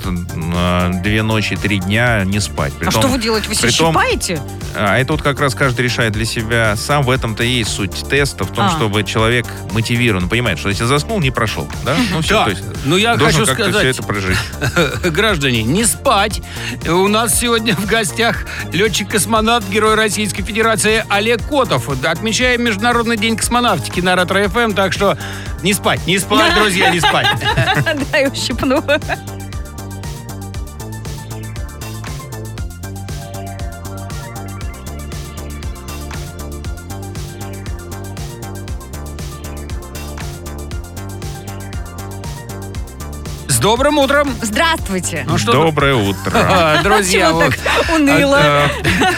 а, 0.55 0.89
две 1.03 1.21
ночи, 1.21 1.55
три 1.55 1.79
дня 1.79 2.23
не 2.25 2.39
спать. 2.39 2.73
А 2.77 2.79
Притом- 2.79 3.01
что 3.01 3.07
вы 3.07 3.19
делаете? 3.19 3.49
Вы 3.49 3.55
себя 3.55 3.67
притом- 3.69 3.93
щипаете? 3.93 4.41
а 4.75 4.97
это 4.97 5.11
вот 5.13 5.21
как 5.21 5.39
раз 5.39 5.53
каждый 5.53 5.81
решает 5.81 6.13
для 6.13 6.25
себя 6.25 6.75
сам. 6.75 7.03
В 7.03 7.09
этом-то 7.11 7.43
и 7.43 7.49
есть 7.49 7.71
суть 7.71 7.91
теста, 8.09 8.45
в 8.45 8.51
том, 8.51 8.65
А. 8.65 8.69
чтобы 8.71 9.03
человек 9.03 9.45
мотивирован, 9.71 10.29
понимает, 10.29 10.59
что 10.59 10.69
если 10.69 10.85
заснул, 10.85 11.19
не 11.19 11.29
прошел. 11.31 11.67
Да? 11.85 11.95
Ну, 12.11 12.21
все, 12.21 12.33
Да, 12.35 12.43
то 12.45 12.49
есть 12.51 12.63
ну 12.85 12.97
я 12.97 13.17
хочу 13.17 13.45
как-то 13.45 13.53
все 13.53 13.53
сказать, 13.71 13.85
это 13.85 14.03
прожить. 14.03 14.37
граждане, 15.11 15.63
не 15.63 15.85
спать. 15.85 16.41
У 16.87 17.07
нас 17.07 17.39
сегодня 17.39 17.75
в 17.75 17.85
гостях 17.85 18.45
летчик-космонавт, 18.71 19.69
герой 19.69 19.95
Российской 19.95 20.43
Федерации 20.43 21.05
Олег 21.09 21.47
Котов. 21.47 21.89
Отмечаем 22.03 22.63
Международный 22.63 23.17
день 23.17 23.35
космонавтики 23.35 23.99
на 23.99 24.15
Ретро-ФМ, 24.61 24.73
так 24.73 24.93
что 24.93 25.17
не 25.63 25.73
спать, 25.73 26.05
не 26.07 26.19
спать, 26.19 26.53
друзья, 26.55 26.89
не 26.89 26.99
спать. 26.99 27.27
Дай 28.11 28.27
ущипну. 28.27 28.83
Добрым 43.61 43.99
утром. 43.99 44.27
Здравствуйте. 44.41 45.23
Ну 45.27 45.37
что, 45.37 45.51
Доброе 45.51 45.93
утро. 45.93 46.31
а, 46.33 46.81
друзья, 46.81 47.27
Чего 47.29 47.41
вот, 47.41 47.55
так 47.55 47.95
уныло? 47.95 48.37
а, 48.41 48.69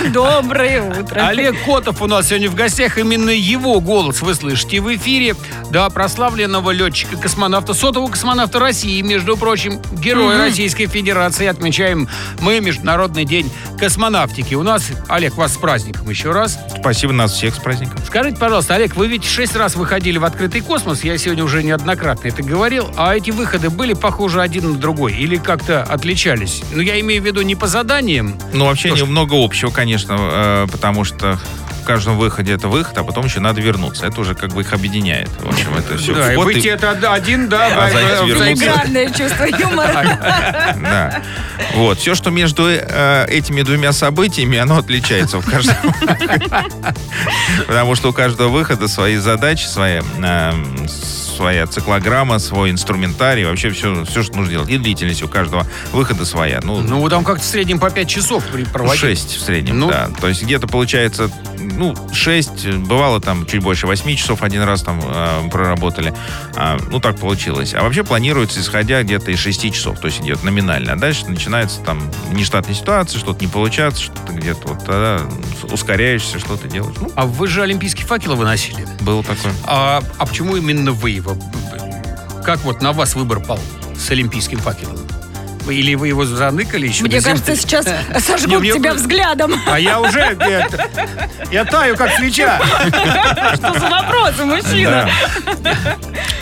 Доброе 0.10 0.82
утро. 0.82 1.26
Олег 1.28 1.64
Котов 1.64 2.02
у 2.02 2.08
нас 2.08 2.28
сегодня 2.28 2.50
в 2.50 2.56
гостях. 2.56 2.98
Именно 2.98 3.30
его 3.30 3.80
голос 3.80 4.22
вы 4.22 4.36
слышите 4.36 4.82
в 4.82 4.94
эфире. 4.96 5.36
Да, 5.72 5.90
прославленного 5.90 6.72
летчика-космонавта, 6.72 7.74
сотого 7.74 8.08
космонавта 8.08 8.60
России, 8.60 9.02
между 9.02 9.38
прочим, 9.38 9.82
героя 9.94 10.38
Российской 10.38 10.88
Федерации. 10.88 11.48
Отмечаем 11.48 12.10
мы 12.42 12.60
Международный 12.60 13.24
день 13.24 13.50
космонавтики. 13.80 14.56
У 14.56 14.64
нас, 14.64 14.92
Олег, 15.08 15.36
вас 15.36 15.54
с 15.54 15.58
праздником 15.58 16.10
еще 16.10 16.32
раз. 16.32 16.60
Спасибо 16.78 17.14
нас 17.14 17.32
всех 17.32 17.56
с 17.56 17.60
праздником. 17.60 17.98
Скажите, 18.06 18.38
пожалуйста, 18.38 18.76
Олег, 18.76 18.96
вы 18.98 19.08
ведь 19.08 19.24
шесть 19.24 19.56
раз 19.56 19.76
выходили 19.76 20.18
в 20.18 20.26
открытый 20.26 20.60
космос, 20.62 21.04
я 21.06 21.18
сегодня 21.18 21.46
уже 21.46 21.64
неоднократно 21.64 22.28
это 22.28 22.44
говорил, 22.44 22.92
а 22.98 23.16
эти 23.16 23.32
выходы 23.32 23.70
были 23.70 23.94
похожи 23.94 24.33
один 24.42 24.74
на 24.74 24.78
другой 24.78 25.14
или 25.14 25.38
как-то 25.38 25.84
отличались? 25.84 26.62
Ну, 26.72 26.82
я 26.82 27.00
имею 27.00 27.22
в 27.22 27.26
виду 27.26 27.42
не 27.42 27.56
по 27.56 27.68
заданиям. 27.68 28.38
Ну, 28.54 28.66
вообще 28.66 28.90
Тоже. 28.90 29.04
немного 29.06 29.34
общего, 29.44 29.70
конечно, 29.72 30.16
э, 30.20 30.68
потому 30.72 31.04
что 31.04 31.40
в 31.82 31.86
каждом 31.86 32.18
выходе 32.18 32.54
это 32.54 32.70
выход, 32.70 32.98
а 32.98 33.04
потом 33.04 33.26
еще 33.26 33.42
надо 33.42 33.60
вернуться. 33.60 34.06
Это 34.08 34.22
уже 34.22 34.36
как 34.36 34.52
бы 34.54 34.62
их 34.62 34.72
объединяет. 34.72 35.30
В 35.42 35.50
общем, 35.50 35.76
это 35.76 35.98
все. 35.98 36.16
да, 36.16 36.34
и 36.34 36.38
выйти 36.38 36.68
и- 36.68 36.70
это 36.70 36.92
один, 37.12 37.50
да, 37.50 37.68
А 37.68 37.90
вернуться. 38.26 38.66
Наигранное 38.66 39.08
чувство 39.10 39.44
юмора. 39.44 40.20
Да. 40.82 41.22
Вот. 41.76 42.00
Все, 42.00 42.16
что 42.16 42.30
между 42.30 42.68
э, 42.70 43.26
этими 43.28 43.62
двумя 43.64 43.92
событиями, 43.92 44.58
оно 44.58 44.78
отличается 44.78 45.40
в 45.40 45.46
каждом. 45.50 45.76
Потому 47.68 47.96
что 47.96 48.10
у 48.10 48.14
каждого 48.14 48.48
выхода 48.50 48.88
свои 48.88 49.18
задачи, 49.18 49.66
свои, 49.66 50.02
э, 50.24 50.52
своя 51.36 51.68
циклограмма, 51.68 52.40
свой 52.40 52.72
инструментарий, 52.72 53.46
вообще 53.46 53.70
все, 53.72 54.06
все, 54.06 54.24
что 54.24 54.36
нужно 54.38 54.52
делать. 54.52 54.70
И 54.70 54.78
длительность 54.78 55.24
у 55.24 55.28
каждого 55.28 55.66
выхода 55.92 56.26
своя. 56.26 56.60
Ну, 56.64 56.82
Ну, 56.82 57.08
там 57.10 57.24
как-то 57.24 57.44
в 57.44 57.46
среднем 57.48 57.80
по 57.80 57.90
5 57.90 58.08
часов 58.08 58.44
проводили. 58.72 59.00
6 59.02 59.38
в 59.38 59.42
среднем, 59.42 59.80
Ну. 59.80 59.90
да. 59.90 60.10
То 60.22 60.28
есть 60.28 60.44
где-то 60.44 60.68
получается, 60.68 61.30
ну, 61.60 61.96
6, 62.14 62.68
бывало 62.78 63.20
там 63.22 63.46
чуть 63.46 63.62
больше 63.64 63.88
8 63.88 64.16
часов 64.16 64.42
один 64.44 64.62
раз 64.64 64.84
там 64.84 65.02
э, 65.04 65.50
проработали. 65.50 66.14
А, 66.56 66.78
ну, 66.92 67.00
так 67.00 67.18
получилось. 67.18 67.74
А 67.74 67.82
вообще 67.84 68.04
планируется, 68.04 68.60
исходя 68.60 69.02
где-то 69.04 69.32
из 69.32 69.40
6 69.40 69.74
часов, 69.74 70.00
то 70.00 70.08
есть 70.08 70.22
идет 70.22 70.44
номинально. 70.44 70.94
А 70.94 70.96
дальше 70.96 71.26
начинается 71.28 71.80
там 71.82 72.02
нештатная 72.32 72.76
ситуация, 72.76 73.20
что-то 73.20 73.42
не 73.44 73.48
получается, 73.52 74.02
что-то 74.04 74.34
где-то 74.34 74.68
вот 74.68 74.80
тогда 74.80 75.22
ускоряешься, 75.72 76.40
что-то 76.40 76.68
делаешь. 76.68 76.96
Ну, 77.00 77.12
А 77.16 77.26
вы 77.26 77.48
же 77.48 77.62
олимпийский 77.62 78.04
факел 78.04 78.36
выносили. 78.36 78.86
было 79.02 79.24
такое. 79.24 79.54
А, 79.66 80.02
а 80.18 80.26
почему 80.26 80.56
именно 80.56 80.92
вы 80.92 81.12
его? 81.32 82.44
Как 82.44 82.60
вот 82.60 82.82
на 82.82 82.92
вас 82.92 83.16
выбор 83.16 83.40
пал 83.40 83.60
с 83.98 84.10
олимпийским 84.12 84.60
факелом? 84.60 84.98
Или 85.70 85.96
вы 85.96 86.10
его 86.10 86.26
заныкали 86.26 86.88
еще? 86.88 87.06
Мне 87.06 87.22
кажется, 87.22 87.56
сейчас 87.56 87.86
Не, 88.14 88.20
сожгут 88.20 88.60
мне- 88.60 88.74
тебя 88.74 88.94
взглядом. 88.94 89.54
А 89.66 89.80
я 89.80 90.02
уже... 90.02 90.20
это, 90.20 90.90
я 91.52 91.64
таю, 91.64 91.96
как 91.96 92.12
свеча. 92.18 92.60
Что 93.56 93.80
за 93.80 93.90
вопросы, 93.90 94.44
мужчина? 94.44 95.10
Да. 95.62 95.78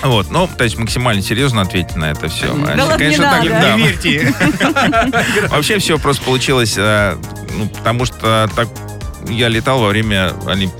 Вот, 0.02 0.32
ну, 0.32 0.48
то 0.58 0.64
есть 0.64 0.76
максимально 0.80 1.22
серьезно 1.22 1.62
ответить 1.62 1.96
на 1.96 2.06
это 2.12 2.30
все. 2.30 2.52
Да 2.76 2.84
ладно, 2.86 3.04
не 3.04 3.18
надо. 3.18 3.48
да. 3.50 3.76
Не 3.76 3.84
верьте. 3.84 4.34
Вообще 5.50 5.78
все 5.78 6.00
просто 6.00 6.24
получилось, 6.24 6.74
э, 6.78 7.16
ну, 7.56 7.68
потому 7.68 8.06
что 8.06 8.50
так 8.56 8.68
я 9.28 9.48
летал 9.48 9.80
во 9.80 9.90
время, 9.90 10.34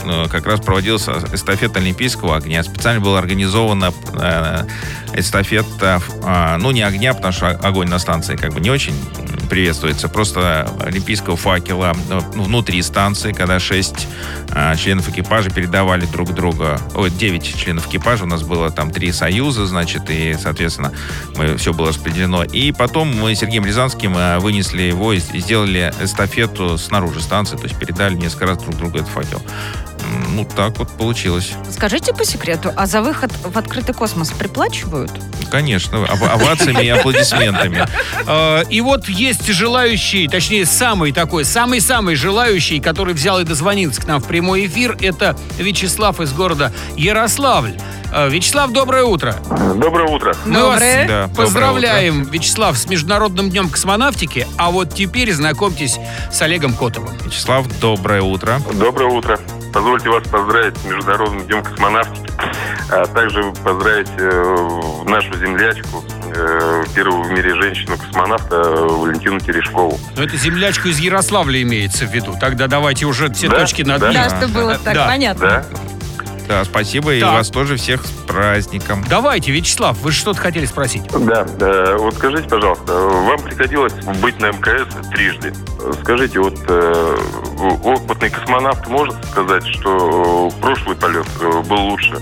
ну, 0.04 0.28
как 0.30 0.46
раз 0.46 0.60
проводилась 0.60 1.08
эстафета 1.34 1.80
Олимпийского 1.80 2.38
огня. 2.38 2.64
Специально 2.64 3.02
была 3.02 3.20
организована 3.20 3.94
э, 4.14 4.64
эстафета, 5.14 6.02
э, 6.24 6.58
ну, 6.58 6.72
не 6.72 6.82
огня, 6.82 7.14
потому 7.14 7.34
что 7.34 7.50
огонь 7.50 7.90
на 7.90 8.00
станции 8.00 8.36
как 8.36 8.54
бы 8.54 8.60
не 8.60 8.70
очень 8.70 8.96
приветствуется, 9.52 10.08
просто 10.08 10.74
олимпийского 10.80 11.36
факела 11.36 11.94
ну, 12.34 12.44
внутри 12.44 12.82
станции, 12.82 13.34
когда 13.34 13.60
шесть 13.60 14.08
э, 14.48 14.78
членов 14.78 15.10
экипажа 15.10 15.50
передавали 15.50 16.06
друг 16.06 16.34
друга, 16.34 16.80
ой, 16.96 17.10
9 17.10 17.58
членов 17.58 17.86
экипажа, 17.90 18.24
у 18.24 18.28
нас 18.28 18.44
было 18.44 18.72
там 18.72 18.92
три 18.92 19.12
союза, 19.12 19.66
значит, 19.66 20.04
и, 20.10 20.38
соответственно, 20.42 20.94
мы, 21.36 21.58
все 21.58 21.74
было 21.74 21.90
распределено. 21.90 22.46
И 22.46 22.72
потом 22.72 23.14
мы 23.14 23.36
с 23.36 23.40
Сергеем 23.40 23.66
Рязанским 23.66 24.16
э, 24.16 24.40
вынесли 24.40 24.84
его 24.84 25.12
и 25.12 25.20
сделали 25.20 25.94
эстафету 26.02 26.78
снаружи 26.78 27.22
станции, 27.22 27.58
то 27.58 27.64
есть 27.64 27.78
передали 27.78 28.16
несколько 28.16 28.46
раз 28.46 28.58
друг 28.60 28.78
другу 28.78 29.00
этот 29.00 29.10
факел. 29.10 29.42
Ну, 30.34 30.46
так 30.46 30.78
вот 30.80 30.90
получилось. 30.98 31.52
Скажите 31.70 32.14
по 32.14 32.24
секрету, 32.26 32.72
а 32.76 32.86
за 32.86 33.02
выход 33.02 33.32
в 33.44 33.58
открытый 33.58 33.94
космос 33.94 34.32
приплачивают? 34.32 35.12
Конечно, 35.52 36.02
ов- 36.04 36.22
овациями 36.24 36.84
и 36.84 36.90
аплодисментами. 36.90 37.86
Э, 38.26 38.64
И 38.70 38.80
вот 38.82 39.10
есть 39.10 39.48
желающий, 39.48 40.28
точнее, 40.28 40.66
самый 40.66 41.12
такой, 41.12 41.44
самый-самый 41.44 42.16
желающий, 42.16 42.80
который 42.80 43.14
взял 43.14 43.40
и 43.40 43.44
дозвонился 43.44 44.02
к 44.02 44.08
нам 44.08 44.22
в 44.22 44.26
прямой 44.28 44.66
эфир, 44.68 44.98
это 45.02 45.38
Вячеслав 45.58 46.22
из 46.22 46.32
города 46.32 46.72
Ярославль. 46.96 47.74
Э, 48.14 48.30
Вячеслав, 48.30 48.72
доброе 48.72 49.04
утро. 49.04 49.36
Доброе 49.76 50.08
утро. 50.08 50.36
Мы 50.46 50.62
вас 50.64 50.74
Доброе. 50.76 51.08
Да, 51.08 51.28
доброе 51.28 51.46
поздравляем, 51.46 52.24
Вячеслав, 52.24 52.78
с 52.78 52.88
Международным 52.88 53.50
днем 53.50 53.70
космонавтики. 53.70 54.48
А 54.58 54.72
вот 54.72 54.94
теперь 54.96 55.34
знакомьтесь 55.34 55.98
с 56.32 56.42
Олегом 56.42 56.74
Котовым. 56.74 57.18
Вячеслав, 57.26 57.68
доброе 57.80 58.22
утро. 58.22 58.62
Доброе 58.74 59.10
утро. 59.10 59.38
Позвольте 59.74 60.10
вас 60.10 60.28
поздравить 60.28 60.78
с 60.78 60.84
Международным 60.84 61.46
днем 61.48 61.64
космонавтики, 61.64 62.30
а 62.90 63.06
также 63.08 63.42
поздравить 63.64 64.10
э, 64.18 65.10
нашу 65.10 65.34
землячку, 65.38 66.04
э, 66.36 66.84
первую 66.94 67.24
в 67.24 67.32
мире 67.32 67.56
женщину-космонавта 67.56 68.56
э, 68.56 68.88
Валентину 68.90 69.40
Терешкову. 69.40 69.98
Но 70.18 70.24
это 70.24 70.36
землячку 70.36 70.90
из 70.90 71.00
Ярославля 71.00 71.62
имеется 71.62 72.06
в 72.06 72.14
виду. 72.14 72.36
Тогда 72.40 72.68
давайте 72.68 73.06
уже 73.06 73.32
все 73.32 73.48
Да, 73.48 73.60
точки 73.60 73.84
над 73.84 74.02
да. 74.02 74.12
«и». 74.12 74.14
Да, 74.14 74.30
что 74.30 74.48
было 74.50 74.78
так 74.78 74.94
Да. 74.94 75.08
понятно. 75.08 75.42
Да? 75.48 75.66
Да, 76.52 76.66
спасибо, 76.66 77.14
и 77.14 77.22
Так. 77.22 77.32
вас 77.32 77.50
тоже 77.50 77.78
всех 77.78 78.06
с 78.06 78.10
праздником. 78.28 79.06
Давайте, 79.08 79.54
Вячеслав, 79.54 79.98
вы 80.00 80.12
что-то 80.12 80.42
хотели 80.42 80.66
спросить? 80.66 81.04
Да. 81.08 81.46
э, 81.62 81.96
вот 81.98 82.14
скажите, 82.16 82.44
пожалуйста, 82.50 82.92
вам 82.94 83.40
приходилось 83.42 83.94
быть 84.22 84.38
на 84.42 84.48
МКС 84.52 84.86
трижды. 85.14 85.54
Скажите, 86.04 86.42
вот 86.42 86.56
э, 86.68 87.18
опытный 87.86 88.30
космонавт 88.30 88.86
может 88.90 89.16
сказать, 89.32 89.66
что 89.66 90.50
э, 90.54 90.62
прошлый 90.62 90.98
полет 90.98 91.26
э, 91.40 91.62
был 91.62 91.80
лучше? 91.84 92.20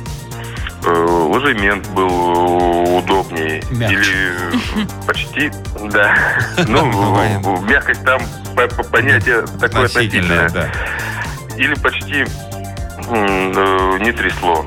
Э, 0.86 0.90
Ложемент 0.92 1.88
был 1.90 2.08
э, 2.08 2.98
удобнее? 3.00 3.64
Мягче. 3.72 3.96
Или 3.96 4.84
э, 4.84 4.88
почти? 5.08 5.52
Да. 5.92 6.14
Ну, 6.68 6.92
Бывает. 6.92 7.40
э, 7.44 7.62
мягкость 7.68 8.06
там 8.06 8.22
по- 8.56 8.68
по- 8.68 8.84
понятие 8.84 9.42
такое 9.60 9.86
Относительно, 9.86 10.46
относительное. 10.46 10.50
да. 10.50 11.56
Или 11.58 11.74
почти 11.74 12.26
не 13.14 14.12
трясло. 14.12 14.66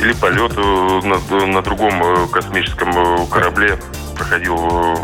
Или 0.00 0.12
полет 0.12 0.52
э, 0.56 1.00
на, 1.04 1.46
на 1.46 1.62
другом 1.62 2.02
э, 2.02 2.26
космическом 2.32 2.90
э, 2.90 3.26
корабле 3.30 3.78
проходил 4.16 4.56
э, 4.56 4.96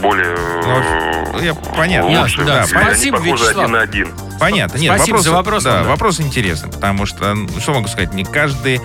более 0.00 0.34
э, 0.36 1.24
Ну, 1.32 1.38
я- 1.40 1.54
понятно. 1.54 2.20
лучше. 2.20 2.44
Да. 2.44 2.60
Они 2.62 2.66
Спасибо, 2.68 3.18
Вячеслав. 3.18 3.50
один 3.56 3.70
на 3.72 3.80
один. 3.80 4.08
Понятно. 4.38 4.78
Нет, 4.78 4.94
Спасибо 4.94 5.16
вопрос, 5.16 5.24
за 5.24 5.32
вопрос 5.32 5.62
Да, 5.62 5.82
да. 5.82 5.88
вопрос 5.88 6.20
интересный, 6.20 6.70
потому 6.70 7.06
что, 7.06 7.34
ну, 7.34 7.48
что 7.60 7.74
могу 7.74 7.88
сказать, 7.88 8.12
не 8.14 8.24
каждый 8.24 8.80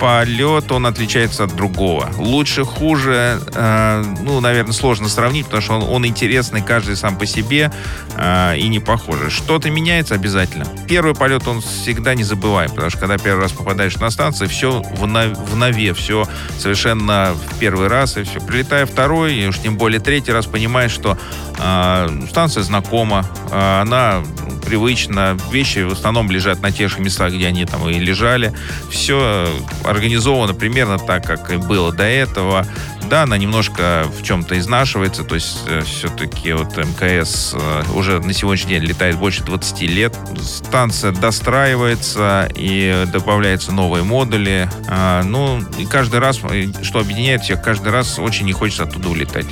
полет, 0.00 0.72
он 0.72 0.86
отличается 0.86 1.44
от 1.44 1.54
другого. 1.54 2.10
Лучше, 2.18 2.64
хуже, 2.64 3.40
э, 3.54 4.04
ну, 4.22 4.40
наверное, 4.40 4.72
сложно 4.72 5.08
сравнить, 5.08 5.44
потому 5.46 5.62
что 5.62 5.74
он, 5.74 5.82
он 5.82 6.06
интересный 6.06 6.62
каждый 6.62 6.96
сам 6.96 7.16
по 7.16 7.26
себе 7.26 7.70
э, 8.16 8.56
и 8.58 8.66
не 8.68 8.80
похожий. 8.80 9.30
Что-то 9.30 9.70
меняется 9.70 10.14
обязательно. 10.14 10.66
Первый 10.88 11.14
полет, 11.14 11.46
он 11.46 11.60
всегда 11.60 12.14
не 12.14 12.24
забываем, 12.24 12.70
потому 12.70 12.90
что 12.90 12.98
когда 12.98 13.18
первый 13.18 13.42
раз 13.42 13.52
попадаешь 13.52 13.96
на 13.96 14.10
станцию, 14.10 14.48
все 14.48 14.82
в, 14.82 15.06
на- 15.06 15.28
в 15.28 15.54
нове, 15.56 15.94
все 15.94 16.26
совершенно 16.58 17.34
в 17.34 17.58
первый 17.58 17.86
раз, 17.88 18.16
и 18.16 18.24
все. 18.24 18.40
Прилетая 18.40 18.86
второй, 18.86 19.34
и 19.34 19.46
уж 19.46 19.58
тем 19.58 19.76
более 19.76 20.00
третий 20.00 20.32
раз, 20.32 20.46
понимаешь, 20.46 20.90
что 20.90 21.16
э, 21.58 22.20
станция 22.30 22.64
знакома, 22.64 23.24
э, 23.52 23.80
она 23.82 24.22
привычно, 24.64 25.36
вещи 25.52 25.80
в 25.80 25.92
основном 25.92 26.30
лежат 26.30 26.60
на 26.62 26.72
тех 26.72 26.90
же 26.90 27.00
местах, 27.00 27.32
где 27.32 27.46
они 27.46 27.64
там 27.64 27.88
и 27.88 27.98
лежали. 27.98 28.52
Все 28.90 29.48
организовано 29.84 30.54
примерно 30.54 30.98
так, 30.98 31.24
как 31.24 31.50
и 31.50 31.56
было 31.56 31.92
до 31.92 32.04
этого. 32.04 32.66
Да, 33.14 33.22
она 33.22 33.38
немножко 33.38 34.08
в 34.18 34.24
чем-то 34.24 34.58
изнашивается, 34.58 35.22
то 35.22 35.36
есть 35.36 35.58
все-таки 35.84 36.52
вот 36.52 36.76
МКС 36.76 37.54
э, 37.54 37.82
уже 37.94 38.18
на 38.18 38.32
сегодняшний 38.32 38.70
день 38.70 38.82
летает 38.82 39.18
больше 39.18 39.44
20 39.44 39.82
лет. 39.82 40.16
Станция 40.42 41.12
достраивается 41.12 42.48
и 42.56 43.06
добавляются 43.12 43.70
новые 43.70 44.02
модули. 44.02 44.68
А, 44.88 45.22
ну, 45.22 45.62
и 45.78 45.86
каждый 45.86 46.18
раз, 46.18 46.40
э, 46.42 46.66
что 46.82 46.98
объединяет 46.98 47.42
всех, 47.42 47.62
каждый 47.62 47.92
раз 47.92 48.18
очень 48.18 48.46
не 48.46 48.52
хочется 48.52 48.82
оттуда 48.82 49.08
улетать. 49.08 49.46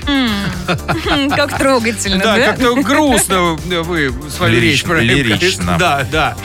Как 1.36 1.56
трогательно, 1.56 2.18
Да, 2.18 2.36
да? 2.36 2.46
как-то 2.46 2.74
грустно 2.82 3.42
вы 3.52 4.12
свою 4.28 4.54
речь 4.60 4.82
Лирично, 4.82 4.88
про 4.88 5.00
лирично. 5.00 5.76
Да, 5.78 6.04
да. 6.10 6.36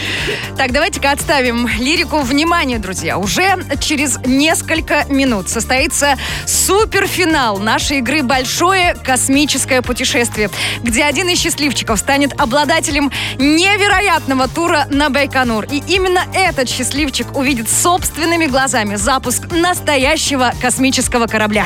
Так, 0.56 0.72
давайте-ка 0.72 1.14
отставим 1.14 1.68
лирику. 1.80 2.20
Внимание, 2.20 2.78
друзья, 2.78 3.18
уже 3.18 3.58
через 3.80 4.20
несколько 4.24 5.06
минут 5.10 5.50
состоится 5.50 6.16
супер 6.46 7.07
суперфинал 7.08 7.58
нашей 7.58 8.00
игры 8.00 8.22
«Большое 8.22 8.94
космическое 8.94 9.82
путешествие», 9.82 10.50
где 10.84 11.04
один 11.06 11.30
из 11.30 11.40
счастливчиков 11.40 12.00
станет 12.00 12.34
обладателем 12.40 13.12
невероятного 13.38 14.48
тура 14.48 14.88
на 14.90 15.10
Байконур. 15.10 15.66
И 15.72 15.82
именно 15.88 16.24
этот 16.34 16.70
счастливчик 16.70 17.36
увидит 17.36 17.70
собственными 17.70 18.46
глазами 18.46 18.96
запуск 18.96 19.52
настоящего 19.52 20.52
космического 20.62 21.28
корабля. 21.28 21.66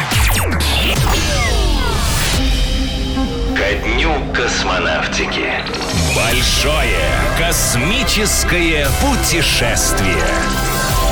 Ко 3.56 3.74
дню 3.90 4.12
космонавтики. 4.34 5.50
Большое 6.16 7.10
космическое 7.38 8.88
путешествие. 9.02 10.24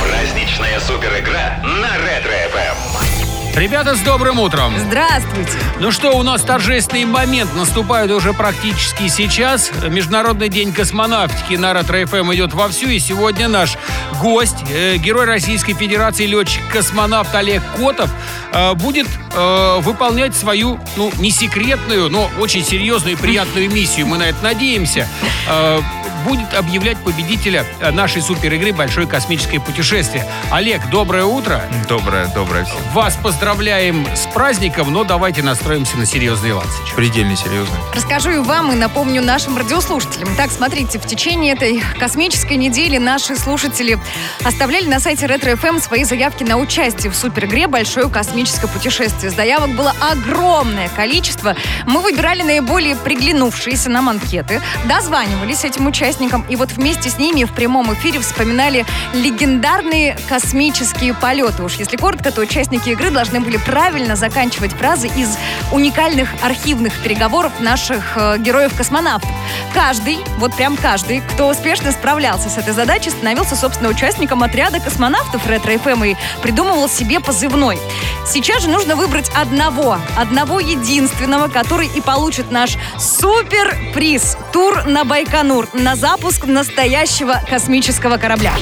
Праздничная 0.07 0.79
супер-игра 0.79 1.61
на 1.63 1.97
Ретро-ФМ. 1.97 3.18
Ребята, 3.59 3.93
с 3.93 3.99
добрым 3.99 4.39
утром! 4.39 4.71
Здравствуйте! 4.77 5.51
Ну 5.81 5.91
что, 5.91 6.11
у 6.17 6.23
нас 6.23 6.41
торжественный 6.43 7.03
момент 7.03 7.53
наступает 7.57 8.09
уже 8.09 8.31
практически 8.31 9.09
сейчас. 9.09 9.69
Международный 9.85 10.47
день 10.47 10.71
космонавтики 10.71 11.55
на 11.55 11.73
Ретро-ФМ 11.73 12.33
идет 12.35 12.53
вовсю. 12.53 12.87
И 12.87 12.99
сегодня 12.99 13.49
наш 13.49 13.77
гость, 14.21 14.63
э, 14.73 14.95
герой 14.95 15.25
Российской 15.25 15.73
Федерации, 15.73 16.25
летчик-космонавт 16.25 17.35
Олег 17.35 17.61
Котов, 17.75 18.09
э, 18.53 18.75
будет 18.75 19.07
э, 19.33 19.79
выполнять 19.81 20.37
свою, 20.37 20.79
ну, 20.95 21.11
не 21.17 21.29
секретную, 21.29 22.09
но 22.09 22.29
очень 22.39 22.63
серьезную 22.63 23.17
и 23.17 23.19
приятную 23.19 23.69
миссию. 23.69 24.07
Мы 24.07 24.19
на 24.19 24.29
это 24.29 24.41
надеемся. 24.41 25.05
Э, 25.49 25.81
будет 26.19 26.53
объявлять 26.53 26.97
победителя 26.97 27.65
э, 27.79 27.91
нашей 27.91 28.21
супер-игры 28.21 28.73
«Большое 28.73 29.07
космическое 29.07 29.59
путешествие». 29.59 30.25
Олег, 30.51 30.81
доброе 30.89 31.25
утро. 31.25 31.61
Доброе, 31.87 32.27
доброе 32.27 32.65
всем. 32.65 32.77
Вас 32.93 33.15
поздравляем 33.15 34.07
с 34.15 34.25
праздником, 34.33 34.91
но 34.91 35.03
давайте 35.03 35.41
настроимся 35.41 35.97
на 35.97 36.05
серьезный 36.05 36.53
лад 36.53 36.65
сейчас. 36.65 36.95
Предельно 36.95 37.35
серьезно. 37.35 37.75
Расскажу 37.93 38.31
и 38.31 38.37
вам, 38.39 38.71
и 38.71 38.75
напомню 38.75 39.21
нашим 39.21 39.57
радиослушателям. 39.57 40.35
Так, 40.35 40.51
смотрите, 40.51 40.99
в 40.99 41.05
течение 41.05 41.53
этой 41.53 41.81
космической 41.99 42.57
недели 42.57 42.97
наши 42.97 43.35
слушатели 43.35 43.97
оставляли 44.43 44.87
на 44.87 44.99
сайте 44.99 45.25
Ретро 45.25 45.51
FM 45.51 45.81
свои 45.81 46.03
заявки 46.03 46.43
на 46.43 46.57
участие 46.57 47.11
в 47.11 47.15
суперигре 47.15 47.67
«Большое 47.67 48.09
космическое 48.09 48.67
путешествие». 48.67 49.31
Заявок 49.31 49.75
было 49.75 49.93
огромное 49.99 50.89
количество. 50.89 51.55
Мы 51.85 52.01
выбирали 52.01 52.41
наиболее 52.41 52.95
приглянувшиеся 52.95 53.89
нам 53.89 54.09
анкеты, 54.09 54.61
дозванивались 54.85 55.63
этим 55.63 55.87
участникам, 55.87 56.08
и 56.49 56.55
вот 56.55 56.71
вместе 56.71 57.09
с 57.09 57.19
ними 57.19 57.43
в 57.43 57.53
прямом 57.53 57.93
эфире 57.93 58.19
вспоминали 58.19 58.83
легендарные 59.13 60.17
космические 60.27 61.13
полеты. 61.13 61.61
Уж 61.61 61.75
если 61.75 61.97
коротко, 61.97 62.31
то 62.31 62.41
участники 62.41 62.89
игры 62.89 63.11
должны 63.11 63.39
были 63.39 63.57
правильно 63.57 64.15
заканчивать 64.15 64.71
фразы 64.71 65.07
из 65.07 65.37
уникальных 65.71 66.29
архивных 66.41 66.93
переговоров 67.03 67.51
наших 67.59 68.17
э, 68.17 68.39
героев-космонавтов. 68.39 69.29
Каждый, 69.73 70.17
вот 70.37 70.55
прям 70.55 70.77
каждый, 70.77 71.21
кто 71.21 71.47
успешно 71.47 71.91
справлялся 71.91 72.49
с 72.49 72.57
этой 72.57 72.73
задачей, 72.73 73.11
становился, 73.11 73.55
собственно, 73.55 73.89
участником 73.89 74.41
отряда 74.41 74.79
космонавтов 74.79 75.45
ретро-ФМ 75.47 76.03
и 76.05 76.15
придумывал 76.41 76.89
себе 76.89 77.19
позывной. 77.19 77.77
Сейчас 78.25 78.63
же 78.63 78.69
нужно 78.69 78.95
выбрать 78.95 79.29
одного, 79.35 79.99
одного 80.17 80.59
единственного, 80.59 81.49
который 81.49 81.87
и 81.87 82.01
получит 82.01 82.49
наш 82.49 82.77
суперприз– 82.97 84.37
тур 84.51 84.85
на 84.85 85.03
Байконур 85.03 85.67
на 85.73 85.95
запуск 85.99 86.45
настоящего 86.45 87.41
космического 87.49 88.15
корабля. 88.15 88.53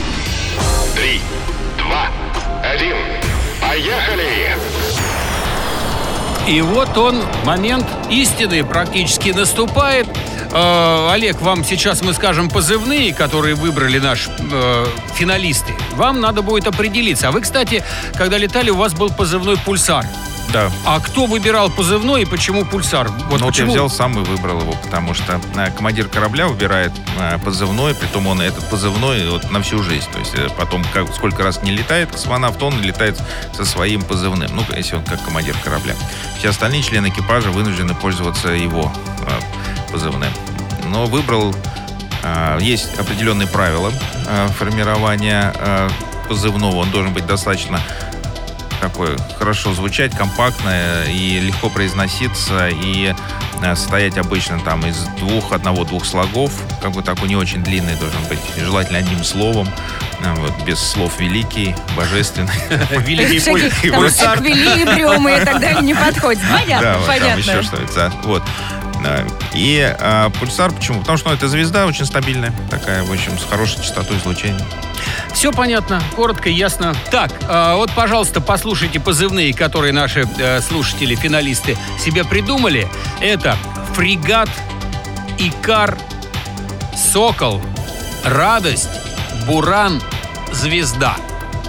Три, 0.96 1.22
два, 1.78 2.08
один. 2.64 2.96
Поехали! 3.62 4.58
И 6.48 6.62
вот 6.62 6.98
он, 6.98 7.22
момент 7.46 7.86
истины 8.10 8.64
практически 8.64 9.30
наступает. 9.30 10.08
Э, 10.52 11.10
Олег, 11.12 11.40
вам 11.42 11.64
сейчас 11.64 12.02
мы 12.02 12.14
скажем 12.14 12.50
позывные, 12.50 13.14
которые 13.14 13.54
выбрали 13.54 14.00
наши 14.00 14.32
э, 14.52 14.86
финалисты. 15.14 15.76
Вам 15.92 16.22
надо 16.22 16.42
будет 16.42 16.66
определиться. 16.66 17.28
А 17.28 17.32
вы, 17.32 17.42
кстати, 17.42 17.84
когда 18.16 18.38
летали, 18.38 18.72
у 18.72 18.78
вас 18.78 18.94
был 18.94 19.10
позывной 19.10 19.58
«Пульсар». 19.58 20.06
Да. 20.54 20.72
А 20.86 21.00
кто 21.00 21.26
выбирал 21.26 21.70
позывной 21.70 22.22
и 22.22 22.26
почему 22.26 22.64
«Пульсар»? 22.66 23.10
Вот, 23.30 23.40
ну, 23.42 23.48
вот 23.48 23.56
я 23.58 23.66
взял 23.66 23.90
сам 23.90 24.18
и 24.18 24.24
выбрал 24.24 24.62
его, 24.62 24.74
потому 24.82 25.14
что 25.14 25.42
э, 25.56 25.72
командир 25.72 26.08
корабля 26.08 26.48
выбирает 26.48 26.94
э, 27.20 27.38
позывной, 27.40 27.94
притом 27.94 28.28
он 28.28 28.42
этот 28.42 28.70
позывной 28.70 29.30
вот, 29.30 29.52
на 29.52 29.62
всю 29.62 29.84
жизнь. 29.84 30.10
То 30.12 30.20
есть 30.20 30.34
э, 30.36 30.48
потом 30.58 30.86
как, 30.94 31.14
сколько 31.14 31.44
раз 31.44 31.62
не 31.64 31.72
летает 31.72 32.12
космонавт, 32.12 32.64
он 32.64 32.82
летает 32.82 33.22
со 33.54 33.66
своим 33.66 34.02
позывным. 34.02 34.50
Ну, 34.56 34.64
если 34.76 34.96
он 34.96 35.04
как 35.04 35.24
командир 35.24 35.56
корабля. 35.64 35.96
Все 36.40 36.50
остальные 36.50 36.84
члены 36.84 37.10
экипажа 37.10 37.50
вынуждены 37.50 37.94
пользоваться 37.94 38.50
его 38.50 38.92
позывным. 39.92 40.32
Но 40.86 41.06
выбрал... 41.06 41.54
Есть 42.60 43.00
определенные 43.00 43.48
правила 43.48 43.92
формирования 44.58 45.54
позывного. 46.28 46.76
Он 46.78 46.90
должен 46.90 47.14
быть 47.14 47.26
достаточно 47.26 47.80
такое 48.82 49.18
хорошо 49.38 49.74
звучать, 49.74 50.16
компактное 50.16 51.06
и 51.06 51.40
легко 51.40 51.70
произноситься 51.70 52.70
и 52.70 53.14
э, 53.62 53.76
состоять 53.76 54.18
обычно 54.18 54.60
там 54.60 54.86
из 54.86 54.98
двух, 55.20 55.52
одного-двух 55.52 56.06
слогов, 56.06 56.52
как 56.82 56.92
бы 56.92 57.04
такой 57.04 57.30
не 57.30 57.36
очень 57.36 57.64
длинный 57.64 57.96
должен 57.96 58.24
быть, 58.30 58.40
желательно 58.58 59.00
одним 59.00 59.24
словом, 59.24 59.68
э, 60.22 60.34
вот, 60.36 60.54
без 60.64 60.80
слов 60.80 61.20
великий, 61.20 61.76
божественный. 61.96 62.54
Великий 63.06 63.40
и 65.42 65.46
так 65.46 65.60
далее 65.60 65.82
не 65.82 65.94
подходит. 65.94 66.42
Понятно, 66.50 66.98
понятно. 67.06 67.44
Там 67.44 67.56
еще 67.56 67.64
что-то, 67.64 68.12
вот. 68.24 68.44
И 69.54 69.96
а, 70.00 70.30
пульсар 70.30 70.72
почему? 70.72 71.00
Потому 71.00 71.18
что 71.18 71.30
ну, 71.30 71.36
это 71.36 71.48
звезда 71.48 71.86
очень 71.86 72.06
стабильная, 72.06 72.54
такая, 72.70 73.04
в 73.04 73.12
общем, 73.12 73.38
с 73.38 73.44
хорошей 73.44 73.78
частотой 73.82 74.18
излучения. 74.18 74.66
Все 75.34 75.52
понятно, 75.52 76.02
коротко, 76.16 76.50
ясно. 76.50 76.96
Так, 77.12 77.32
э, 77.48 77.74
вот, 77.76 77.92
пожалуйста, 77.92 78.42
послушайте 78.42 79.00
позывные, 79.00 79.54
которые 79.54 79.94
наши 79.94 80.28
э, 80.38 80.62
слушатели, 80.62 81.16
финалисты 81.16 81.78
себе 82.00 82.24
придумали. 82.24 82.88
Это 83.22 83.56
фрегат, 83.94 84.50
Икар, 85.38 85.98
Сокол, 86.96 87.62
Радость, 88.24 88.90
Буран, 89.46 90.02
Звезда. 90.52 91.16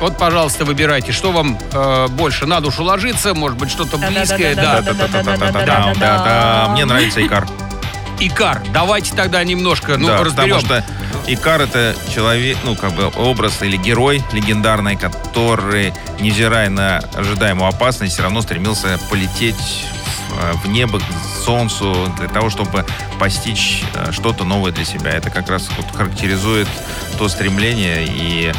Вот, 0.00 0.16
пожалуйста, 0.16 0.64
выбирайте, 0.64 1.12
что 1.12 1.32
вам 1.32 1.58
э, 1.72 2.06
больше 2.08 2.46
на 2.46 2.60
душу 2.60 2.84
ложится, 2.84 3.34
может 3.34 3.58
быть, 3.58 3.70
что-то 3.70 3.98
близкое. 3.98 4.54
Да, 4.54 4.80
да, 4.80 4.92
да, 4.92 5.08
да, 5.08 5.22
да, 5.22 5.50
да, 5.52 5.94
да. 5.94 6.68
Мне 6.70 6.84
нравится 6.84 7.24
Икар. 7.24 7.46
Икар. 8.20 8.62
Давайте 8.72 9.14
тогда 9.14 9.42
немножко, 9.44 9.96
ну, 9.96 10.08
да, 10.08 10.22
разберем. 10.22 10.60
Потому 10.60 10.60
что 10.60 10.84
Икар 11.26 11.62
это 11.62 11.94
человек, 12.12 12.58
ну, 12.64 12.74
как 12.74 12.92
бы 12.92 13.10
образ 13.16 13.62
или 13.62 13.76
герой 13.76 14.22
легендарный, 14.32 14.96
который, 14.96 15.92
невзирая 16.20 16.68
на 16.70 16.98
ожидаемую 17.14 17.68
опасность, 17.68 18.14
все 18.14 18.22
равно 18.22 18.40
стремился 18.40 18.98
полететь 19.10 19.86
в 20.62 20.68
небо, 20.68 21.00
к 21.00 21.44
солнцу, 21.44 22.12
для 22.18 22.28
того, 22.28 22.50
чтобы 22.50 22.84
постичь 23.18 23.82
что-то 24.10 24.44
новое 24.44 24.72
для 24.72 24.84
себя. 24.84 25.10
Это 25.10 25.30
как 25.30 25.48
раз 25.48 25.68
вот 25.76 25.86
характеризует 25.94 26.68
то 27.18 27.28
стремление 27.28 28.06
и 28.06 28.52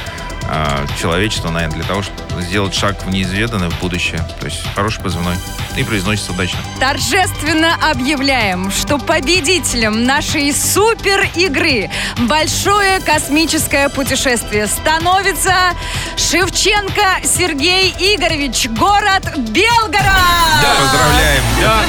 э, 0.49 0.87
человечество, 0.99 1.49
наверное, 1.49 1.77
для 1.77 1.85
того, 1.87 2.01
чтобы 2.01 2.41
сделать 2.41 2.73
шаг 2.73 3.03
в 3.05 3.09
неизведанное, 3.09 3.69
в 3.69 3.79
будущее. 3.79 4.21
То 4.39 4.45
есть 4.45 4.63
хороший 4.75 5.01
позывной. 5.01 5.35
И 5.77 5.83
произносится 5.83 6.31
удачно. 6.31 6.59
Торжественно 6.79 7.75
объявляем, 7.89 8.71
что 8.71 8.97
победителем 8.97 10.05
нашей 10.05 10.53
супер 10.53 11.29
игры 11.35 11.89
«Большое 12.17 12.99
космическое 12.99 13.89
путешествие» 13.89 14.67
становится 14.67 15.53
Шевченко 16.17 17.21
Сергей 17.23 17.91
Игоревич, 17.91 18.67
город 18.69 19.23
Белгород! 19.37 20.03
Да, 20.61 20.75
поздравляем. 20.81 21.43
Да. 21.61 21.81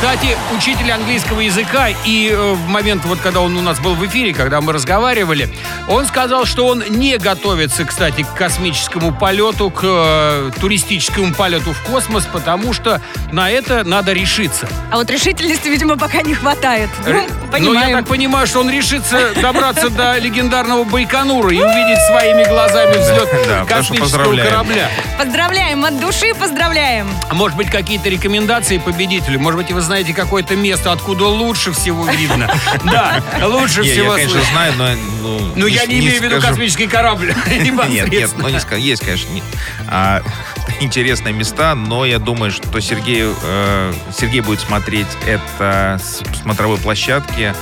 Кстати, 0.00 0.34
учитель 0.56 0.90
английского 0.92 1.40
языка 1.40 1.88
и 2.06 2.30
э, 2.32 2.52
в 2.54 2.68
момент, 2.68 3.04
вот 3.04 3.20
когда 3.20 3.42
он 3.42 3.54
у 3.54 3.60
нас 3.60 3.78
был 3.80 3.94
в 3.94 4.06
эфире, 4.06 4.32
когда 4.32 4.62
мы 4.62 4.72
разговаривали, 4.72 5.50
он 5.88 6.06
сказал, 6.06 6.46
что 6.46 6.66
он 6.66 6.82
не 6.88 7.18
готовится, 7.18 7.84
кстати, 7.84 8.22
к 8.22 8.32
космическому 8.32 9.12
полету, 9.12 9.70
к 9.70 9.82
э, 9.82 10.50
туристическому 10.58 11.34
полету 11.34 11.74
в 11.74 11.82
космос, 11.82 12.24
потому 12.24 12.72
что 12.72 13.02
на 13.30 13.50
это 13.50 13.84
надо 13.84 14.14
решиться. 14.14 14.66
А 14.90 14.96
вот 14.96 15.10
решительности, 15.10 15.68
видимо, 15.68 15.98
пока 15.98 16.22
не 16.22 16.32
хватает. 16.32 16.88
Ну, 17.06 17.22
ну 17.58 17.74
я 17.74 17.94
так 17.94 18.06
понимаю, 18.06 18.46
что 18.46 18.60
он 18.60 18.70
решится 18.70 19.34
добраться 19.42 19.90
до 19.90 20.16
легендарного 20.16 20.84
Байконура 20.84 21.50
и 21.50 21.60
увидеть 21.60 21.98
своими 22.08 22.48
глазами 22.48 22.96
взлет 22.96 23.68
космического 23.68 24.34
корабля. 24.34 24.88
Поздравляем 25.18 25.84
от 25.84 26.00
души, 26.00 26.32
поздравляем. 26.34 27.06
Может 27.32 27.58
быть, 27.58 27.70
какие-то 27.70 28.08
рекомендации 28.08 28.78
победителю? 28.78 29.38
Может 29.38 29.60
быть, 29.60 29.70
вы 29.70 29.89
знаете 29.90 30.14
какое-то 30.14 30.54
место, 30.54 30.92
откуда 30.92 31.24
лучше 31.24 31.72
всего 31.72 32.06
видно. 32.06 32.48
Да, 32.84 33.20
лучше 33.42 33.80
Не, 33.80 33.88
я, 33.88 33.92
всего 33.94 34.12
конечно, 34.14 34.40
знаю, 34.52 34.72
но... 34.78 34.88
Ну, 35.20 35.52
Ну, 35.56 35.66
я 35.66 35.84
не 35.86 35.98
имею 35.98 36.20
в 36.20 36.24
виду 36.24 36.40
космический 36.40 36.86
корабль. 36.86 37.34
Нет, 37.48 37.64
нет, 37.64 37.64
непосредственно. 37.72 38.48
ну 38.48 38.76
есть, 38.76 39.04
конечно, 39.04 39.32
не- 39.32 39.42
а, 39.88 40.22
интересные 40.80 41.34
места, 41.34 41.74
но 41.74 42.06
я 42.06 42.20
думаю, 42.20 42.52
что 42.52 42.78
Сергей, 42.80 43.24
э, 43.42 43.92
Сергей 44.16 44.42
будет 44.42 44.60
смотреть 44.60 45.08
это 45.26 46.00
с 46.00 46.22
смотровой 46.40 46.78
площадки, 46.78 47.52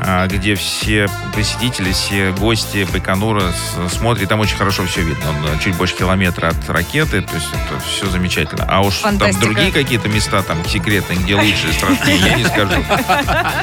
а, 0.00 0.26
где 0.28 0.54
все 0.54 1.08
посетители, 1.34 1.92
все 1.92 2.30
гости 2.32 2.86
Байконура 2.92 3.42
смотрят, 3.90 4.28
там 4.28 4.40
очень 4.40 4.56
хорошо 4.56 4.84
все 4.86 5.00
видно. 5.00 5.30
Он 5.30 5.36
э, 5.46 5.58
чуть 5.64 5.74
больше 5.74 5.96
километра 5.96 6.48
от 6.48 6.68
ракеты, 6.70 7.22
то 7.22 7.34
есть 7.34 7.48
это 7.48 7.80
все 7.80 8.06
замечательно. 8.08 8.64
А 8.68 8.80
уж 8.82 8.94
Фантастика. 8.96 9.40
там 9.40 9.54
другие 9.54 9.72
какие-то 9.72 10.08
места, 10.08 10.42
там 10.42 10.64
секретные, 10.68 11.18
где 11.18 11.34
лучше 11.34 11.72
и 11.78 11.94
страшнее, 11.94 12.18
я 12.24 12.34
не 12.34 12.44
скажу. 12.44 12.84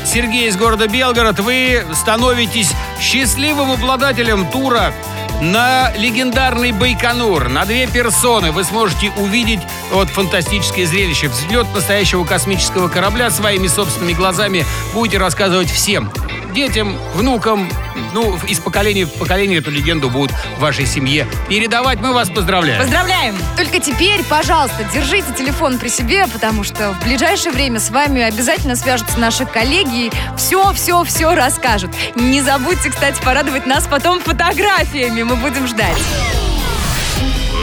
Сергей 0.05 0.47
из 0.47 0.57
города 0.57 0.87
Белгород, 0.87 1.39
вы 1.39 1.85
становитесь 1.93 2.71
счастливым 2.99 3.71
обладателем 3.71 4.49
тура 4.49 4.93
на 5.41 5.91
легендарный 5.97 6.71
Байконур. 6.71 7.49
На 7.49 7.65
две 7.65 7.87
персоны 7.87 8.51
вы 8.51 8.63
сможете 8.63 9.11
увидеть 9.17 9.61
вот 9.91 10.09
фантастическое 10.09 10.85
зрелище. 10.85 11.27
Взлет 11.27 11.67
настоящего 11.73 12.23
космического 12.23 12.87
корабля 12.87 13.29
своими 13.29 13.67
собственными 13.67 14.13
глазами 14.13 14.65
будете 14.93 15.17
рассказывать 15.17 15.69
всем. 15.69 16.11
Детям, 16.55 16.97
внукам, 17.13 17.69
ну, 18.13 18.39
из 18.47 18.61
поколения 18.61 19.05
в 19.05 19.11
поколение 19.15 19.59
эту 19.59 19.71
легенду 19.71 20.09
будут 20.09 20.31
в 20.55 20.61
вашей 20.61 20.85
семье 20.85 21.27
передавать. 21.49 21.99
Мы 21.99 22.13
вас 22.13 22.29
поздравляем. 22.29 22.81
Поздравляем! 22.81 23.35
Только 23.57 23.81
теперь, 23.81 24.23
пожалуйста, 24.23 24.85
держите 24.93 25.33
телефон 25.37 25.77
при 25.79 25.89
себе, 25.89 26.25
потому 26.31 26.63
что 26.63 26.93
в 26.93 27.03
ближайшее 27.03 27.51
время 27.51 27.81
с 27.81 27.89
вами 27.89 28.21
обязательно 28.21 28.77
свяжутся 28.77 29.19
наши 29.19 29.45
коллеги 29.45 30.05
и 30.05 30.11
все-все-все 30.37 31.35
расскажут. 31.35 31.91
Не 32.15 32.41
забудьте, 32.41 32.89
кстати, 32.89 33.21
порадовать 33.21 33.65
нас 33.65 33.85
потом 33.85 34.21
фотографиями. 34.21 35.23
Мы 35.23 35.35
будем 35.35 35.67
ждать. 35.67 35.97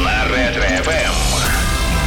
На 0.05 0.27
Ретро-ФМ. 0.29 1.15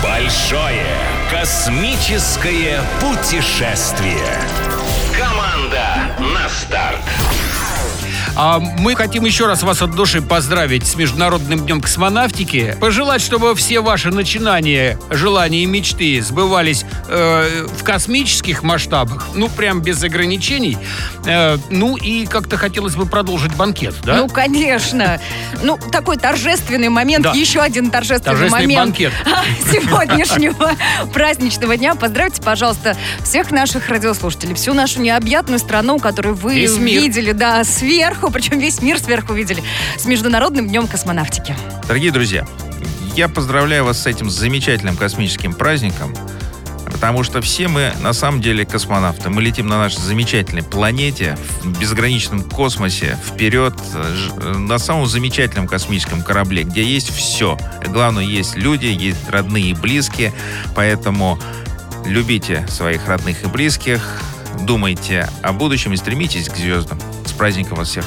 Большое 0.03 0.85
космическое 1.31 2.79
путешествие. 3.01 4.23
Команда 5.17 5.84
на 6.19 6.49
старт. 6.49 7.44
А 8.37 8.59
мы 8.59 8.95
хотим 8.95 9.23
еще 9.23 9.45
раз 9.47 9.63
вас 9.63 9.81
от 9.81 9.91
души 9.95 10.21
поздравить 10.21 10.85
с 10.85 10.95
Международным 10.95 11.61
днем 11.65 11.79
космонавтики. 11.79 12.75
Пожелать, 12.81 13.21
чтобы 13.21 13.55
все 13.55 13.79
ваши 13.79 14.11
начинания, 14.11 14.99
желания 15.09 15.63
и 15.63 15.65
мечты 15.65 16.21
сбывались 16.21 16.85
э, 17.07 17.65
в 17.79 17.83
космических 17.83 18.61
масштабах, 18.61 19.27
ну, 19.35 19.47
прям 19.47 19.81
без 19.81 20.03
ограничений. 20.03 20.77
Э, 21.25 21.57
ну, 21.69 21.95
и 21.95 22.25
как-то 22.25 22.57
хотелось 22.57 22.95
бы 22.95 23.05
продолжить 23.05 23.55
банкет, 23.55 23.95
да? 24.03 24.17
Ну, 24.17 24.27
конечно. 24.27 25.21
Ну, 25.63 25.79
такой 25.91 26.17
торжественный 26.17 26.89
момент, 26.89 27.23
Да. 27.23 27.31
еще 27.31 27.61
один 27.61 27.89
торжественный, 27.89 28.35
Торжественный 28.37 28.63
момент 28.63 28.89
банкет. 28.89 29.13
сегодняшнего 29.71 30.71
праздничного 31.13 31.77
дня. 31.77 31.95
Поздравьте, 31.95 32.41
пожалуйста, 32.41 32.97
всех 33.23 33.51
наших 33.51 33.87
радиослушателей, 33.87 34.55
всю 34.55 34.73
нашу 34.73 34.99
необъятную 35.01 35.59
страну, 35.59 35.99
которую 35.99 36.35
вы 36.35 36.55
видели, 36.65 37.31
да, 37.31 37.63
сверху, 37.63 38.24
причем 38.31 38.59
весь 38.59 38.81
мир 38.81 38.99
сверху 38.99 39.33
видели, 39.33 39.63
с 39.97 40.05
Международным 40.05 40.67
днем 40.67 40.87
космонавтики. 40.87 41.55
Дорогие 41.87 42.11
друзья, 42.11 42.47
я 43.15 43.29
поздравляю 43.29 43.85
вас 43.85 44.01
с 44.01 44.07
этим 44.07 44.29
замечательным 44.29 44.97
космическим 44.97 45.53
праздником, 45.53 46.13
потому 46.91 47.23
что 47.23 47.41
все 47.41 47.67
мы 47.67 47.93
на 48.01 48.13
самом 48.13 48.41
деле 48.41 48.65
космонавты. 48.65 49.29
Мы 49.29 49.41
летим 49.41 49.67
на 49.67 49.77
нашей 49.77 49.99
замечательной 49.99 50.63
планете, 50.63 51.37
в 51.61 51.79
безграничном 51.79 52.43
космосе, 52.43 53.17
вперед, 53.25 53.73
на 54.55 54.77
самом 54.79 55.05
замечательном 55.05 55.67
космическом 55.67 56.23
корабле, 56.23 56.63
где 56.63 56.83
есть 56.83 57.09
все. 57.13 57.57
Главное, 57.87 58.23
есть 58.23 58.55
люди, 58.55 58.87
есть 58.87 59.29
родные 59.29 59.71
и 59.71 59.73
близкие, 59.73 60.33
поэтому 60.73 61.39
любите 62.05 62.65
своих 62.69 63.07
родных 63.07 63.43
и 63.43 63.47
близких, 63.47 64.21
думайте 64.61 65.29
о 65.41 65.53
будущем 65.53 65.93
и 65.93 65.97
стремитесь 65.97 66.49
к 66.49 66.55
звездам. 66.55 66.99
Праздником 67.37 67.77
вас 67.77 67.89
всех! 67.89 68.05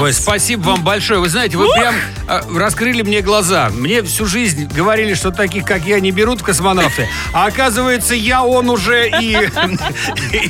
Ой, 0.00 0.12
спасибо 0.12 0.62
вам 0.70 0.82
большое. 0.84 1.20
Вы 1.20 1.28
знаете, 1.28 1.56
вы 1.56 1.68
прям 1.72 1.94
э, 2.28 2.40
раскрыли 2.56 3.02
мне 3.02 3.20
глаза. 3.20 3.70
Мне 3.70 4.02
всю 4.02 4.26
жизнь 4.26 4.66
говорили, 4.72 5.14
что 5.14 5.30
таких, 5.30 5.64
как 5.64 5.84
я, 5.84 5.98
не 6.00 6.10
берут 6.12 6.40
в 6.40 6.44
космонавты. 6.44 7.08
А 7.32 7.46
оказывается, 7.46 8.14
я 8.14 8.42
он 8.44 8.70
уже 8.70 9.08
и, 9.08 9.32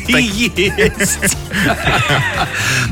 и 0.09 0.23
есть. 0.23 1.37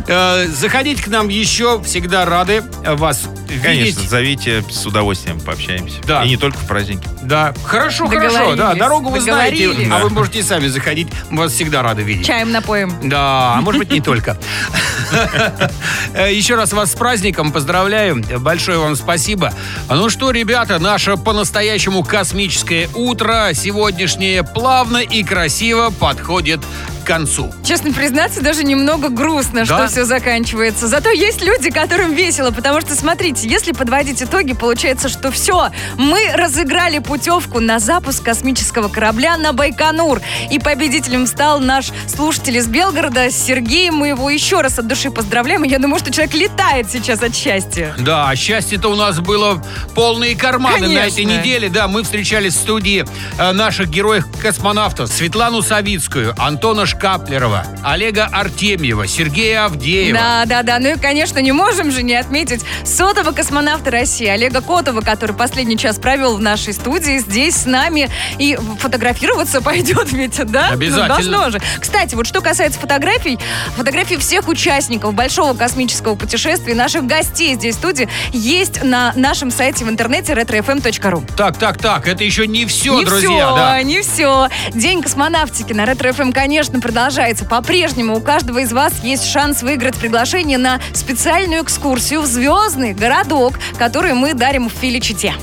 Э, 0.07 0.47
Заходите 0.49 1.03
к 1.03 1.09
нам 1.09 1.29
еще. 1.29 1.83
Всегда 1.83 2.25
рады 2.25 2.63
вас 2.83 3.23
Конечно, 3.63 3.71
видеть. 4.01 4.09
зовите, 4.09 4.65
с 4.71 4.87
удовольствием 4.87 5.39
пообщаемся. 5.41 6.01
Да. 6.07 6.25
И 6.25 6.29
не 6.31 6.37
только 6.37 6.57
в 6.59 6.67
праздники. 6.67 7.07
Да, 7.23 7.53
хорошо, 7.65 8.07
хорошо. 8.07 8.55
Да, 8.57 8.75
дорогу 8.75 9.11
вы 9.11 9.21
знаете, 9.21 9.67
договорились. 9.69 9.93
а 9.93 9.99
вы 9.99 10.11
можете 10.11 10.39
и 10.39 10.43
сами 10.43 10.67
заходить. 10.69 11.09
Мы 11.31 11.43
вас 11.43 11.53
всегда 11.53 11.83
рады 11.83 12.03
видеть. 12.03 12.27
Чаем 12.27 12.51
напоем. 12.53 12.93
Да, 13.03 13.55
а 13.57 13.61
может 13.61 13.79
быть 13.81 13.91
не 13.91 14.01
только. 14.01 14.39
Э, 16.15 16.33
Еще 16.33 16.55
раз 16.55 16.73
вас 16.73 16.93
с 16.93 16.95
праздником 16.95 17.53
поздравляю. 17.53 18.23
Большое 18.39 18.79
вам 18.79 18.97
спасибо. 18.97 19.53
Ну 19.89 20.09
что, 20.11 20.31
ребята, 20.31 20.79
наше 20.79 21.17
по-настоящему 21.17 22.03
космическое 22.03 22.89
утро 22.95 23.51
сегодняшнее 23.55 24.43
плавно 24.43 24.99
и 24.99 25.23
красиво 25.23 25.91
подходит 25.91 26.61
концу. 27.09 27.53
Честно 27.65 27.93
признаться, 27.93 28.41
даже 28.43 28.63
немного 28.65 29.09
грустно, 29.09 29.65
Да? 29.65 29.65
что 29.65 29.89
все 29.89 30.05
заканчивается. 30.05 30.87
Зато 30.87 31.11
есть 31.11 31.43
люди, 31.43 31.71
которым 31.71 32.13
весело, 32.15 32.51
потому 32.51 32.81
что, 32.81 32.95
смотрите, 32.95 33.49
если 33.49 33.73
подводить 33.73 34.23
итоги, 34.23 34.53
получается, 34.53 35.09
что 35.09 35.31
все, 35.33 35.71
мы 35.97 36.21
разыграли 36.35 36.99
путевку 36.99 37.61
на 37.61 37.79
запуск 37.79 38.23
космического 38.23 38.89
корабля 38.89 39.37
на 39.37 39.53
Байконур. 39.53 40.21
И 40.51 40.59
победителем 40.59 41.27
стал 41.27 41.61
наш 41.61 41.87
слушатель 42.15 42.57
из 42.59 42.67
Белгорода, 42.67 43.31
Сергей. 43.31 43.91
Мы 43.91 44.09
его 44.09 44.29
еще 44.31 44.61
раз 44.61 44.79
от 44.79 44.87
души 44.87 45.11
поздравляем. 45.11 45.63
Я 45.63 45.79
думаю, 45.79 45.99
что 45.99 46.11
человек 46.13 46.35
летает 46.35 46.91
сейчас 46.91 47.23
от 47.23 47.35
счастья. 47.35 47.95
Да, 47.99 48.35
счастье-то 48.37 48.89
у 48.89 48.97
нас 48.97 49.19
было 49.21 49.63
полные 49.95 50.37
карманы 50.37 50.89
на 50.89 51.07
этой 51.07 51.25
Конечно. 51.25 51.41
неделе. 51.41 51.69
Да, 51.71 51.89
мы 51.89 52.03
встречались 52.03 52.55
в 52.55 52.59
студии 52.61 53.05
э, 53.39 53.53
наших 53.53 53.89
героев-космонавтов. 53.89 55.09
Светлану 55.11 55.63
Савицкую, 55.63 56.35
Антона 56.39 56.87
Шкаплерова, 56.99 57.65
Олега 57.85 58.29
Артемьева, 58.33 59.07
Сергея 59.07 59.67
Авдеева. 59.67 60.19
Да, 60.19 60.45
да, 60.47 60.63
да. 60.65 60.79
Ну 60.81 60.95
и, 60.95 60.99
конечно, 60.99 61.39
не 61.39 61.53
можем 61.53 61.93
же 61.93 62.03
не 62.03 62.17
отметить 62.17 62.63
сотого 62.85 63.31
космонавта 63.31 63.93
России 63.93 64.27
Олега 64.27 64.61
Котова, 64.61 65.01
который 65.01 65.37
последний 65.37 65.79
час 65.79 66.01
провел 66.01 66.37
в 66.37 66.41
нашей 66.41 66.73
студии 66.73 67.19
здесь 67.19 67.55
с 67.55 67.67
нами. 67.67 68.11
И 68.39 68.59
фотографироваться 68.81 69.61
пойдет 69.63 70.11
ведь, 70.11 70.45
да? 70.51 70.71
Обязательно. 70.71 71.07
Ну, 71.07 71.15
должно 71.15 71.51
же. 71.51 71.61
Кстати, 71.79 72.17
вот 72.17 72.27
что 72.27 72.41
касается 72.41 72.81
фотографий, 72.81 73.39
фотографии 73.77 74.17
всех 74.17 74.49
участников 74.49 75.15
большого 75.15 75.57
космического 75.57 76.17
путешествия, 76.17 76.75
наших 76.75 77.07
гостей 77.07 77.55
здесь 77.55 77.77
в 77.77 77.79
студии, 77.79 78.09
есть 78.33 78.83
на 78.83 79.13
нашем 79.15 79.53
сайте 79.53 79.85
в 79.85 79.89
интернете 79.89 80.33
retrofm.ru. 80.33 81.25
Так, 81.37 81.59
так, 81.59 81.79
так, 81.79 82.09
это 82.09 82.25
еще 82.25 82.49
не 82.49 82.67
все, 82.67 82.99
не 82.99 83.05
друзья. 83.05 83.29
все, 83.29 83.55
да. 83.55 83.83
не 83.85 84.03
все. 84.03 84.49
День 84.75 85.01
космонавтики 85.01 85.73
на 85.73 85.85
Ретро 85.85 86.13
ФМ, 86.13 86.33
конечно, 86.33 86.81
продолжается. 86.89 87.45
По-прежнему 87.45 88.17
у 88.17 88.21
каждого 88.23 88.61
из 88.61 88.73
вас 88.73 88.95
есть 89.03 89.31
шанс 89.31 89.63
выиграть 89.63 89.95
приглашение 89.97 90.57
на 90.57 90.81
специальную 90.95 91.63
экскурсию 91.63 92.23
в 92.23 92.27
звездный 92.27 92.95
городок, 92.95 93.59
который 93.77 94.15
мы 94.15 94.33
дарим 94.33 94.71
в 94.71 94.73
Филичите. 94.73 95.35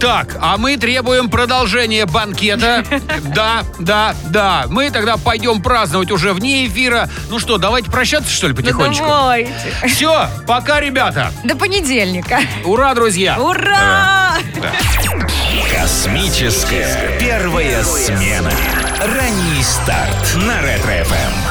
Так, 0.00 0.36
а 0.40 0.56
мы 0.56 0.76
требуем 0.76 1.30
продолжения 1.30 2.06
банкета. 2.06 2.84
Да, 3.34 3.62
да, 3.78 4.16
да. 4.30 4.64
Мы 4.68 4.90
тогда 4.90 5.16
пойдем 5.16 5.62
праздновать 5.62 6.10
уже 6.10 6.32
вне 6.32 6.66
эфира. 6.66 7.08
Ну 7.28 7.38
что, 7.38 7.58
давайте 7.58 7.88
прощаться, 7.88 8.30
что 8.30 8.48
ли, 8.48 8.54
потихонечку? 8.54 9.04
Ну, 9.04 9.10
давайте. 9.10 9.52
Все, 9.86 10.26
пока, 10.48 10.80
ребята. 10.80 11.30
До 11.44 11.54
понедельника. 11.54 12.40
Ура, 12.64 12.94
друзья. 12.94 13.38
Ура! 13.38 14.38
Космическая 15.72 17.16
первая 17.20 17.84
смена. 17.84 18.50
Ранний 19.02 19.62
старт 19.62 20.36
на 20.46 20.60
Ретро-ФМ. 20.60 21.49